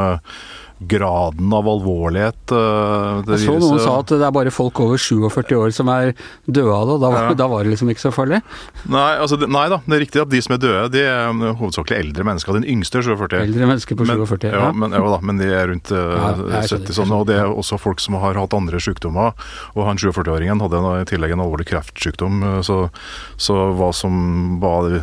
graden 0.80 1.52
av 1.56 1.64
alvorlighet. 1.64 2.52
eh, 2.52 3.23
Jeg 3.33 3.47
så 3.49 3.54
noen 3.59 3.80
sa 3.80 3.99
at 4.00 4.06
det 4.12 4.21
er 4.26 4.30
bare 4.35 4.50
folk 4.52 4.78
over 4.80 4.99
47 5.00 5.56
år 5.56 5.73
som 5.73 5.88
er 5.88 6.12
døde 6.47 6.68
av 6.75 6.87
det, 6.87 6.95
og 6.95 7.00
da, 7.00 7.11
var- 7.11 7.28
Ja. 7.30 7.35
da 7.35 7.47
var 7.49 7.64
det 7.64 7.71
liksom 7.73 7.88
ikke 7.88 8.04
så 8.04 8.12
farlig. 8.12 8.42
Nei, 8.88 9.16
altså, 9.16 9.38
nei 9.49 9.68
da, 9.71 9.78
det 9.87 9.95
er 9.97 10.04
riktig 10.04 10.21
at 10.21 10.28
de 10.28 10.40
som 10.42 10.54
er 10.54 10.59
døde, 10.59 10.90
de 10.92 11.00
er 11.00 11.28
um, 11.30 11.40
hovedsakelig 11.56 11.97
eldre 11.99 12.25
mennesker. 12.25 12.52
Den 12.52 12.64
yngste 12.68 12.99
er 12.99 13.02
47. 13.09 13.40
Eldre 13.40 13.66
mennesker 13.66 13.97
på 13.97 14.06
Men, 14.06 14.16
47. 14.26 14.52
ja, 14.52 14.61
Ja. 14.66 14.73
men, 14.73 14.90
ja, 14.92 14.99
da, 15.00 15.18
men 15.23 15.38
de 15.38 15.45
er 15.47 15.66
rundt 15.68 15.90
eh, 15.90 15.97
Ja, 15.97 16.61
jeg 16.61 16.68
70 16.68 16.87
jeg 16.92 16.97
sånn, 16.97 17.11
og 17.12 17.26
det 17.26 17.37
er 17.40 17.47
også 17.49 17.78
folk 17.80 17.99
som 18.00 18.14
har 18.14 18.35
hatt 18.35 18.52
andre 18.52 18.76
sykdommer. 18.78 19.33
Og 19.75 19.87
han 19.87 19.97
47-åringen 19.97 20.61
hadde 20.61 21.00
i 21.00 21.04
tillegg 21.09 21.33
en 21.33 21.40
alvorlig 21.40 21.66
kreftsykdom, 21.73 22.42
eh, 22.59 22.61
så, 22.62 22.90
så 23.38 23.73
hva 23.76 23.95
som 23.95 24.61
var 24.61 24.90
det, 24.90 25.02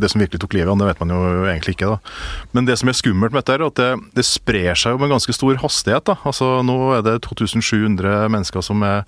det 0.00 0.10
som 0.10 0.20
virkelig 0.20 0.40
tok 0.40 0.54
livet 0.54 0.68
av 0.72 0.78
det 0.78 0.86
vet 0.86 1.00
man 1.04 1.08
jo 1.14 1.44
egentlig 1.44 1.76
ikke. 1.76 1.90
da. 1.92 1.98
Men 2.54 2.64
det 2.64 2.78
som 2.78 2.88
er 2.88 2.92
skummelt 2.96 3.32
med 3.32 3.44
dette, 3.44 3.54
er 3.60 3.66
at 3.66 3.74
det, 3.74 4.00
det 4.14 4.24
sprer 4.24 4.74
seg 4.74 4.85
jo 4.94 5.00
med 5.00 5.10
ganske 5.12 5.34
stor 5.34 5.58
hastighet. 5.62 6.06
da. 6.08 6.16
Altså 6.28 6.62
Nå 6.66 6.76
er 6.96 7.02
det 7.06 7.16
2700 7.26 8.28
mennesker 8.32 8.64
som 8.64 8.84
er 8.86 9.02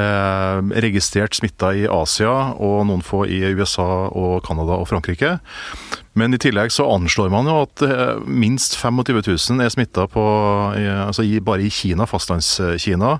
eh, 0.00 0.60
registrert 0.84 1.36
smitta 1.38 1.72
i 1.76 1.86
Asia, 1.86 2.52
og 2.58 2.86
noen 2.88 3.04
få 3.06 3.24
i 3.26 3.40
USA 3.56 4.08
og 4.08 4.42
Canada 4.46 4.78
og 4.80 4.88
Frankrike. 4.90 5.38
Men 6.18 6.34
i 6.36 6.40
tillegg 6.42 6.74
så 6.74 6.86
anslår 6.92 7.32
man 7.32 7.48
jo 7.48 7.62
at 7.64 7.84
eh, 7.86 8.20
minst 8.26 8.76
25 8.76 9.22
000 9.24 9.64
er 9.64 9.72
smitta 9.72 10.06
altså 10.06 11.24
bare 11.40 11.66
i 11.66 11.72
Kina, 11.72 12.06
fastlandskina. 12.06 13.18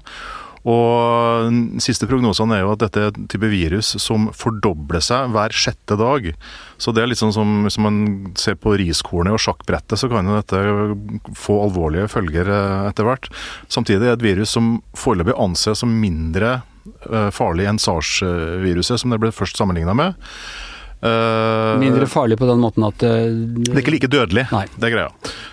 Og 0.69 1.81
siste 1.83 2.07
prognosene 2.07 2.54
er 2.54 2.62
jo 2.62 2.73
at 2.76 2.83
dette 2.85 3.00
er 3.02 3.11
en 3.11 3.28
type 3.31 3.49
virus 3.50 3.92
som 4.02 4.28
fordobler 4.37 5.02
seg 5.02 5.33
hver 5.35 5.54
sjette 5.57 5.97
dag. 5.99 6.28
Så 6.78 6.95
det 6.95 7.02
er 7.02 7.11
litt 7.11 7.21
sånn 7.23 7.35
som 7.35 7.64
hvis 7.66 7.81
man 7.83 8.02
ser 8.38 8.59
på 8.61 8.76
riskornet 8.78 9.35
og 9.35 9.42
sjakkbrettet, 9.42 9.99
så 9.99 10.11
kan 10.12 10.28
jo 10.28 10.38
dette 10.38 11.35
få 11.38 11.59
alvorlige 11.64 12.11
følger 12.12 12.50
eh, 12.50 12.88
etter 12.92 13.09
hvert. 13.09 13.31
Samtidig 13.66 14.04
er 14.04 14.12
det 14.12 14.21
et 14.21 14.28
virus 14.31 14.54
som 14.54 14.76
foreløpig 14.99 15.35
anses 15.42 15.83
som 15.83 15.99
mindre 15.99 16.61
eh, 17.11 17.31
farlig 17.35 17.66
enn 17.71 17.83
sars-viruset, 17.83 19.02
som 19.02 19.11
det 19.14 19.23
ble 19.23 19.35
først 19.35 19.59
sammenligna 19.59 19.97
med. 19.99 20.14
Eh, 21.02 21.78
Mindre 21.82 22.06
farlig 22.06 22.37
på 22.38 22.47
den 22.47 22.61
måten 22.62 22.85
at 22.87 23.02
uh, 23.02 23.26
Det 23.59 23.73
er 23.75 23.80
ikke 23.82 23.94
like 23.97 24.11
dødelig, 24.12 24.44
Nei. 24.52 24.64
det 24.76 24.87
er 24.87 24.94
greia. 24.94 25.09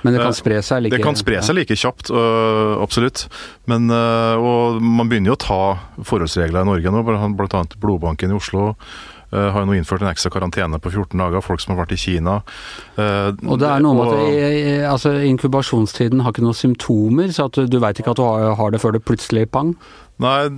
Men 0.06 0.14
det 0.14 0.22
Eh, 0.22 0.26
kan 0.28 0.36
spre 0.38 0.60
seg 0.62 0.84
like 0.86 0.94
Det 0.98 1.04
kan 1.04 1.18
spre 1.18 1.42
seg 1.42 1.58
like 1.58 1.78
kjapt, 1.80 2.12
uh, 2.14 2.78
absolutt. 2.84 3.26
Men, 3.66 3.90
og 3.90 4.78
man 4.82 5.10
begynner 5.10 5.34
jo 5.34 5.38
å 5.38 5.42
ta 5.42 5.62
forholdsregler 6.06 6.62
i 6.62 6.70
Norge 6.70 6.94
nå. 6.94 7.02
Annet 7.50 7.80
Blodbanken 7.82 8.30
i 8.32 8.38
Oslo 8.38 8.76
har 9.30 9.62
jo 9.62 9.68
nå 9.70 9.76
innført 9.78 10.02
en 10.02 10.10
ekstra 10.10 10.32
karantene 10.34 10.80
på 10.82 10.90
14 10.90 11.14
dager, 11.22 11.44
folk 11.46 11.62
som 11.62 11.76
har 11.76 11.84
vært 11.84 11.94
i 11.94 12.00
Kina. 12.02 12.40
Eh, 12.98 13.30
Og 13.46 13.60
det 13.62 13.68
er 13.70 13.84
noe 13.86 13.94
med 13.94 14.10
at 14.10 14.22
eh, 14.34 14.86
altså, 14.90 15.12
inkubasjonstiden 15.22 16.24
har 16.26 16.34
ikke 16.34 16.46
noen 16.48 16.58
symptomer, 16.58 17.30
så 17.36 17.46
at 17.46 17.60
du, 17.70 17.78
veit 17.82 18.02
ikke 18.02 18.16
at 18.16 18.18
du 18.18 18.26
har, 18.26 18.56
har 18.58 18.74
det 18.74 18.82
før 18.82 18.98
det 18.98 19.04
plutselig 19.06 19.46
pang. 19.54 19.76
Nei, 20.20 20.50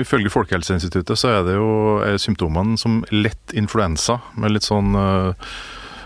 ifølge 0.00 0.30
Folkehelseinstituttet 0.32 1.18
så 1.20 1.28
er 1.28 1.42
det 1.44 1.58
jo 1.58 1.98
er 2.06 2.16
symptomene 2.22 2.78
som 2.80 3.02
lett 3.12 3.52
influensa, 3.52 4.16
med 4.40 4.54
litt 4.54 4.64
sånn 4.64 4.94
øh, 4.96 5.50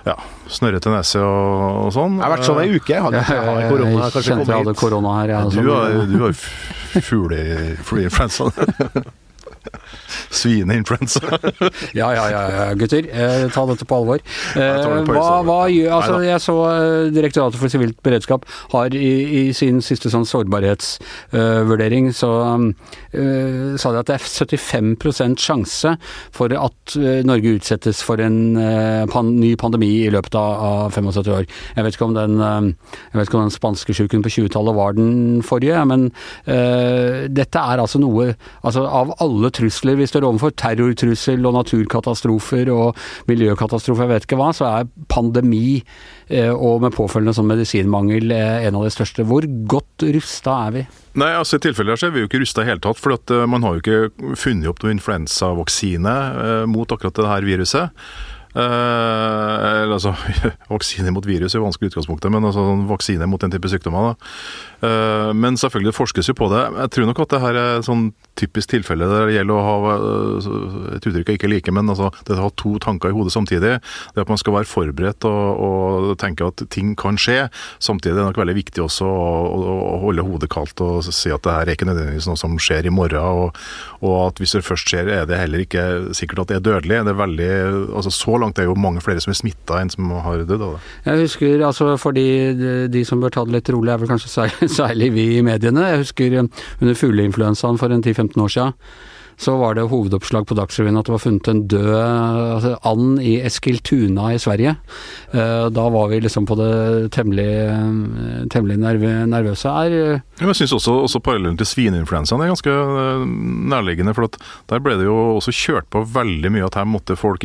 ja, 0.08 0.16
snørrete 0.50 0.90
nese 0.92 1.22
og, 1.22 1.86
og 1.86 1.92
sånn. 1.94 2.18
Jeg 2.18 2.26
har 2.26 2.34
vært 2.34 2.48
sånn 2.48 2.62
ei 2.64 2.70
uke. 2.74 2.90
Jeg 2.92 3.04
hadde 3.06 3.22
ikke 3.22 3.36
jeg 3.38 3.46
har 3.48 3.68
korona. 3.70 3.90
Jeg 3.92 4.14
Kanskje 4.16 4.24
kjente 4.32 4.50
jeg 4.50 4.64
hadde 4.64 4.74
korona 4.82 5.14
her. 5.20 5.34
Jeg, 5.34 5.52
Du 5.54 5.60
altså. 5.62 5.76
har, 5.78 6.06
du 6.10 6.18
har 6.24 7.04
fugleinfluensa. 7.10 8.50
Svineinfluensa. 10.34 11.22
Ja, 11.94 12.08
ja, 12.14 12.24
ja, 12.30 12.42
ja, 12.50 12.64
gutter. 12.78 13.06
Eh, 13.06 13.46
ta 13.52 13.64
dette 13.68 13.86
på 13.86 13.96
alvor. 13.96 14.22
Eh, 14.58 14.84
hva, 15.08 15.26
hva 15.46 15.58
Altså, 15.64 16.18
jeg 16.24 16.40
så 16.42 16.54
eh, 16.70 17.12
Direktoratet 17.14 17.60
for 17.60 17.72
sivilt 17.72 17.98
beredskap 18.04 18.46
har 18.72 18.94
i, 18.96 19.12
i 19.38 19.42
sin 19.56 19.80
siste 19.84 20.10
sånn 20.12 20.26
sårbarhetsvurdering 20.28 22.10
så 22.14 22.30
uh, 22.34 23.74
sa 23.80 23.92
de 23.92 24.00
at 24.00 24.10
det 24.10 24.16
er 24.16 24.24
75 24.24 25.36
sjanse 25.40 25.94
for 26.34 26.52
at 26.56 26.96
uh, 26.98 27.20
Norge 27.26 27.54
utsettes 27.58 28.02
for 28.04 28.20
en 28.22 28.56
pan, 29.10 29.30
ny 29.40 29.54
pandemi 29.60 29.90
i 30.04 30.12
løpet 30.12 30.36
av, 30.38 30.52
av 30.88 30.96
75 30.96 31.32
år. 31.34 31.46
Jeg 31.76 31.86
vet 31.86 31.96
ikke 31.96 32.08
om 32.08 32.16
den, 32.16 32.36
jeg 32.40 33.18
vet 33.18 33.28
ikke 33.28 33.38
om 33.40 33.46
den 33.46 33.54
spanskesjuken 33.54 34.24
på 34.24 34.32
20-tallet 34.36 34.78
var 34.78 34.96
den 34.98 35.42
forrige, 35.46 35.82
men 35.88 36.08
dette 36.44 37.60
er 37.60 37.82
altså 37.82 38.00
noe 38.02 38.32
altså 38.64 38.84
Av 38.88 39.12
alle 39.22 39.50
trusler 39.54 39.98
vi 39.98 40.08
står 40.08 40.23
overfor, 40.26 40.54
terrortrussel 40.58 41.46
og 41.48 41.56
naturkatastrofer 41.58 42.70
og 42.74 43.00
miljøkatastrofer, 43.30 44.04
jeg 44.04 44.12
vet 44.12 44.28
ikke 44.28 44.40
hva, 44.40 44.50
så 44.56 44.68
er 44.70 44.90
pandemi 45.12 45.78
eh, 46.28 46.52
og 46.52 46.84
med 46.84 46.96
påfølgende 46.96 47.36
sånn 47.36 47.50
medisinmangel 47.52 48.34
eh, 48.34 48.68
en 48.68 48.80
av 48.80 48.86
de 48.86 48.92
største. 48.94 49.26
Hvor 49.28 49.46
godt 49.70 50.06
rusta 50.16 50.58
er 50.66 50.76
vi? 50.78 50.84
Nei, 51.20 51.32
altså 51.38 51.60
I 51.60 51.66
tilfeller 51.68 52.00
så 52.00 52.08
er 52.08 52.14
vi 52.16 52.24
jo 52.24 52.30
ikke 52.30 52.42
rusta 52.42 52.64
i 52.64 52.70
hele 52.72 52.82
tatt. 52.82 53.00
For 53.00 53.16
at, 53.16 53.30
eh, 53.32 53.48
man 53.50 53.66
har 53.66 53.76
jo 53.76 53.84
ikke 53.84 54.36
funnet 54.40 54.70
opp 54.70 54.84
noen 54.84 54.98
influensavaksine 54.98 56.16
mot 56.70 56.94
akkurat 56.94 57.20
det 57.20 57.30
her 57.30 57.52
viruset. 57.52 58.06
Eh, 58.54 59.82
eller 59.82 59.96
altså, 59.96 60.12
Vaksine 60.70 61.10
mot 61.10 61.26
virus 61.26 61.54
er 61.54 61.58
jo 61.58 61.66
vanskelig 61.66 61.88
i 61.88 61.92
utgangspunktet, 61.92 62.30
men 62.30 62.46
altså 62.46 62.62
sånn 62.62 62.84
vaksine 62.86 63.26
mot 63.26 63.42
den 63.42 63.50
type 63.50 63.70
sykdommer. 63.70 64.12
da. 64.12 64.28
Eh, 64.86 65.30
men 65.34 65.58
selvfølgelig 65.58 65.96
forskes 65.96 66.30
jo 66.30 66.36
på 66.38 66.50
det. 66.52 66.62
Jeg 66.84 66.92
tror 66.94 67.10
nok 67.10 67.24
at 67.24 67.34
det 67.34 67.42
her 67.42 67.58
er 67.64 67.86
sånn 67.86 68.12
typisk 68.38 68.72
tilfelle 68.74 69.06
der 69.10 69.28
det 69.28 69.36
gjelder 69.38 69.58
å 69.58 69.64
ha 69.64 69.94
eh, 69.94 70.48
et 70.96 71.06
uttrykk 71.08 71.30
jeg 71.32 71.38
ikke 71.40 71.50
liker, 71.50 71.74
men 71.76 71.90
altså, 71.92 72.10
det 72.26 72.36
å 72.36 72.46
ha 72.46 72.50
to 72.60 72.74
tanker 72.82 73.12
i 73.12 73.16
hodet 73.16 73.34
samtidig. 73.34 73.76
Det 74.14 74.24
at 74.24 74.30
man 74.32 74.40
skal 74.40 74.56
være 74.58 74.68
forberedt 74.70 75.26
og, 75.28 75.62
og 75.66 76.10
tenke 76.20 76.46
at 76.50 76.64
ting 76.74 76.94
kan 76.98 77.18
skje. 77.20 77.48
Samtidig 77.82 78.14
er 78.16 78.20
det 78.22 78.26
nok 78.30 78.40
veldig 78.42 78.56
viktig 78.58 78.84
også 78.84 79.06
å, 79.08 79.28
å, 79.54 79.76
å 79.94 79.96
holde 80.06 80.26
hodet 80.26 80.50
kaldt 80.52 80.82
og 80.84 81.04
si 81.06 81.32
at 81.34 81.44
det 81.46 81.54
her 81.54 81.68
er 81.68 81.76
ikke 81.76 81.88
nødvendigvis 81.88 82.28
noe 82.30 82.40
som 82.40 82.56
skjer 82.60 82.88
i 82.88 82.94
morgen. 82.94 83.22
Og, 83.24 83.60
og 84.04 84.16
at 84.26 84.42
hvis 84.42 84.56
det 84.56 84.64
først 84.66 84.90
skjer, 84.90 85.10
er 85.20 85.28
det 85.30 85.38
heller 85.40 85.64
ikke 85.64 85.84
sikkert 86.16 86.44
at 86.44 86.52
det 86.52 86.58
er 86.60 86.66
dødelig. 86.68 87.02
Det 87.06 87.14
er 87.14 87.20
veldig, 87.22 87.50
altså 87.96 88.12
Så 88.14 88.38
langt 88.40 88.58
er 88.58 88.68
jo 88.68 88.76
mange 88.78 89.02
flere 89.04 89.22
som 89.22 89.32
er 89.34 89.38
smitta 89.38 89.80
enn 89.82 89.92
som 89.92 90.10
har 90.24 90.44
dødd. 90.48 90.66
Jeg 91.06 91.22
husker, 91.24 91.64
altså 91.66 91.94
for 92.00 92.16
de, 92.16 93.04
som 93.06 93.22
bør 93.22 93.34
ta 93.34 93.44
det 93.46 93.58
litt 93.58 93.70
rolig, 93.74 93.92
er 93.94 94.02
vel 94.02 94.10
kanskje 94.10 94.32
sær- 94.32 94.68
særlig 94.80 95.12
vi 95.14 95.26
i 95.38 95.44
mediene. 95.46 95.86
Jeg 95.92 96.04
husker 96.04 96.38
eh, 96.40 96.62
under 96.80 96.98
fugleinfluensaen 96.98 97.78
for 97.80 97.94
en 97.94 98.02
10-15 98.04 98.23
år 98.32 98.48
siden. 98.48 98.72
Så 99.36 99.56
var 99.58 99.74
det 99.74 99.88
hovedoppslag 99.90 100.46
på 100.46 100.54
Dagsrevyen 100.54 100.94
at 100.96 101.06
det 101.08 101.10
var 101.10 101.18
funnet 101.18 101.48
en 101.50 101.66
død 101.66 101.88
altså, 102.54 102.76
and 102.86 103.18
i 103.18 103.40
Eskiltuna 103.42 104.28
i 104.30 104.38
Sverige. 104.38 104.76
Eh, 105.34 105.64
Da 105.74 105.88
var 105.90 106.06
vi 106.12 106.20
liksom 106.20 106.46
på 106.46 106.54
det 106.54 107.10
temmelig, 107.10 107.48
eh, 107.66 108.46
temmelig 108.46 108.78
nervøse. 109.26 109.66
Er, 109.66 109.90
eh, 109.90 110.20
men 110.38 110.52
jeg 110.52 110.54
synes 110.54 110.72
også, 110.78 110.94
også 111.02 111.18
Parallellen 111.20 111.58
til 111.58 111.66
svineinfluensaen 111.66 112.40
er 112.44 112.52
ganske 112.52 112.70
eh, 112.70 113.26
nærliggende. 113.74 114.14
for 114.14 114.28
Der 114.68 114.78
ble 114.78 114.94
det 114.98 115.04
jo 115.10 115.36
også 115.40 115.50
kjørt 115.50 115.90
på 115.90 116.04
veldig 116.14 116.52
mye 116.52 116.66
at 116.66 116.74
her 116.78 116.84
måtte 116.86 117.16
folk 117.18 117.42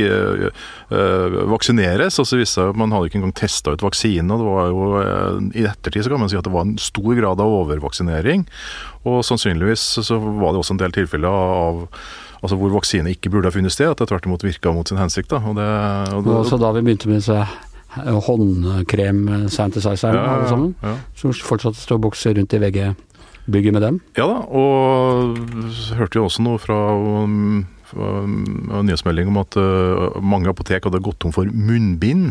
vaksineres. 1.49 2.19
og 2.19 2.25
så 2.29 2.37
viste 2.37 2.61
seg 2.61 2.69
at 2.69 2.77
Man 2.77 2.91
hadde 2.91 3.09
ikke 3.09 3.17
engang 3.17 3.33
testa 3.33 3.71
ut 3.73 3.81
vaksinen. 3.81 4.29
og 4.31 4.39
det 4.39 4.45
var 4.45 4.69
jo, 4.69 5.49
I 5.57 5.65
ettertid 5.65 6.03
så 6.05 6.09
kan 6.09 6.19
man 6.19 6.29
si 6.29 6.37
at 6.37 6.43
det 6.45 6.53
var 6.53 6.61
en 6.65 6.77
stor 6.77 7.15
grad 7.15 7.39
av 7.41 7.49
overvaksinering. 7.65 8.45
Og 9.07 9.23
sannsynligvis 9.23 9.79
så 10.03 10.17
var 10.19 10.51
det 10.51 10.59
også 10.59 10.73
en 10.75 10.81
del 10.81 10.91
tilfeller 10.95 11.29
av 11.29 11.88
altså 12.39 12.55
hvor 12.59 12.71
vaksine 12.71 13.12
ikke 13.13 13.29
burde 13.31 13.47
ha 13.49 13.55
funnet 13.55 13.73
sted. 13.75 13.89
At 13.91 13.99
det 14.01 14.07
tvert 14.12 14.25
imot 14.27 14.43
virka 14.43 14.71
mot 14.75 14.88
sin 14.88 14.99
hensikt. 14.99 15.29
da, 15.31 15.38
og 15.43 15.55
det, 15.59 15.69
og 16.13 16.23
det, 16.23 16.31
og 16.31 16.38
også 16.43 16.57
da 16.62 16.67
vi 16.75 16.81
begynte 16.85 17.07
med 17.12 17.17
disse 17.21 17.39
håndkrem-sanitizerne 17.97 20.19
ja, 20.19 20.35
alle 20.35 20.49
sammen, 20.49 20.75
ja. 20.83 20.93
som 21.17 21.33
fortsatt 21.33 21.75
står 21.79 21.95
og 21.97 22.03
bokser 22.05 22.33
rundt 22.38 22.53
i 22.53 22.62
VG-bygget 22.62 23.73
med 23.75 23.81
dem. 23.81 23.95
Ja 24.19 24.25
da, 24.29 24.38
og 24.45 25.38
hørte 25.97 26.17
jo 26.19 26.25
også 26.27 26.41
noe 26.45 26.57
fra 26.62 26.79
um, 26.93 27.65
nyhetsmelding 28.85 29.27
om 29.31 29.38
at 29.41 29.51
uh, 29.57 30.21
mange 30.21 30.49
apotek 30.51 30.85
hadde 30.85 31.01
gått 31.01 31.19
tom 31.23 31.33
for 31.35 31.45
munnbind. 31.49 32.25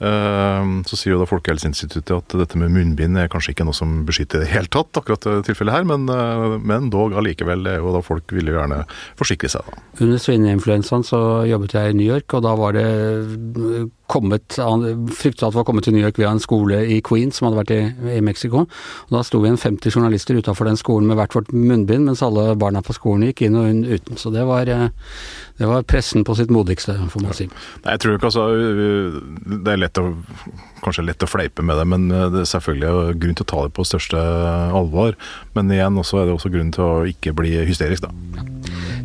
Eh, 0.00 0.68
Så 0.88 0.96
sier 0.96 1.12
jo 1.14 1.18
da 1.20 1.26
Folkehelseinstituttet 1.28 2.10
at 2.16 2.36
dette 2.40 2.56
med 2.58 2.72
munnbind 2.72 3.18
er 3.20 3.28
kanskje 3.28 3.52
ikke 3.52 3.66
noe 3.68 3.76
som 3.76 4.06
beskytter 4.08 4.40
i 4.40 4.44
det 4.46 4.52
hele 4.54 4.70
tatt, 4.72 4.96
akkurat 4.96 5.20
det 5.28 5.44
tilfellet 5.50 5.74
her, 5.76 5.84
men, 5.84 6.08
eh, 6.08 6.56
men 6.58 6.88
dog 6.90 7.12
allikevel. 7.12 7.62
det 7.64 7.74
er 7.74 7.78
jo 7.84 7.92
da 7.92 8.00
Folk 8.00 8.32
vil 8.32 8.46
jo 8.48 8.56
gjerne 8.56 8.84
forsikre 9.18 9.50
seg. 9.52 9.62
da. 9.68 9.82
Under 10.00 10.16
svineinfluensaen 10.18 11.04
så 11.04 11.46
jobbet 11.46 11.72
jeg 11.76 11.90
i 11.90 11.96
New 12.00 12.08
York, 12.08 12.32
og 12.34 12.42
da 12.42 12.54
var 12.56 12.72
det 12.72 12.86
eh, 12.86 13.84
kommet 14.10 14.58
han 14.60 14.84
Fryktet 15.14 15.46
at 15.46 15.56
var 15.56 15.66
kommet 15.68 15.86
til 15.86 15.94
New 15.94 16.02
York 16.04 16.18
via 16.20 16.30
en 16.32 16.42
skole 16.42 16.82
i 16.90 17.00
Queens 17.04 17.38
som 17.38 17.48
hadde 17.48 17.60
vært 17.60 17.72
i, 17.74 18.16
i 18.18 18.22
Mexico. 18.24 18.64
Og 19.08 19.14
da 19.14 19.22
sto 19.26 19.40
vi 19.42 19.50
en 19.50 19.60
50 19.60 19.94
journalister 19.94 20.38
utafor 20.38 20.68
den 20.68 20.78
skolen 20.80 21.08
med 21.10 21.18
hvert 21.20 21.36
vårt 21.36 21.52
munnbind, 21.54 22.08
mens 22.08 22.24
alle 22.26 22.54
barna 22.60 22.82
på 22.84 22.96
skolen 22.96 23.28
gikk 23.28 23.44
inn 23.46 23.58
og 23.58 23.68
hun 23.68 23.84
uten. 23.86 24.18
Så 24.20 24.32
det 24.34 24.46
var, 24.48 24.70
eh, 24.70 24.88
det 25.60 25.70
var 25.70 25.86
pressen 25.88 26.26
på 26.26 26.36
sitt 26.38 26.52
modigste, 26.54 26.96
får 27.12 27.24
man 27.24 27.36
si. 27.36 27.48
Nei, 27.84 27.94
jeg 27.94 28.02
tror 28.04 28.16
ikke 28.16 28.30
altså 28.30 28.46
Det 28.50 29.72
er 29.72 29.80
lett 29.80 30.02
å 30.02 30.10
Kanskje 30.80 31.04
lett 31.04 31.20
å 31.20 31.28
fleipe 31.28 31.60
med 31.60 31.76
det, 31.76 31.84
men 31.92 32.06
det 32.08 32.40
er 32.40 32.48
selvfølgelig 32.48 33.18
grunn 33.20 33.36
til 33.36 33.44
å 33.44 33.50
ta 33.50 33.64
det 33.66 33.74
på 33.76 33.84
største 33.84 34.22
alvor. 34.72 35.12
Men 35.52 35.68
igjen 35.74 36.00
også 36.00 36.22
er 36.22 36.30
det 36.30 36.38
også 36.38 36.52
grunn 36.54 36.72
til 36.72 36.86
å 36.86 37.04
ikke 37.10 37.34
bli 37.36 37.52
hysterisk, 37.68 38.06
da. 38.06 38.59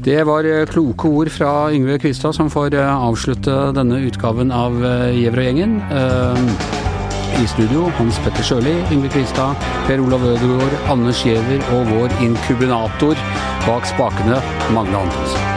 Det 0.06 0.20
var 0.24 0.46
eh, 0.46 0.68
kloke 0.70 1.10
ord 1.10 1.30
fra 1.34 1.72
Yngve 1.74 1.98
Kvistad, 1.98 2.36
som 2.38 2.50
får 2.54 2.76
eh, 2.78 3.06
avslutte 3.08 3.56
denne 3.74 4.04
utgaven 4.06 4.52
av 4.54 4.78
eh, 4.86 5.16
Gjever 5.18 5.42
og 5.42 5.48
gjengen. 5.48 5.74
Eh, 5.90 7.42
I 7.42 7.48
studio 7.50 7.88
Hans 7.98 8.22
Petter 8.22 8.46
Sjøli, 8.46 8.76
Yngve 8.94 9.10
Kvistad, 9.16 9.58
Per 9.90 10.06
Olav 10.06 10.22
Ødegaard, 10.30 10.78
Anders 10.94 11.26
Giæver 11.26 11.66
og 11.74 11.90
vår 11.90 12.16
inkubinator 12.22 13.18
bak 13.66 13.90
spakene, 13.96 14.40
Magne 14.78 15.02
Antonsen. 15.08 15.55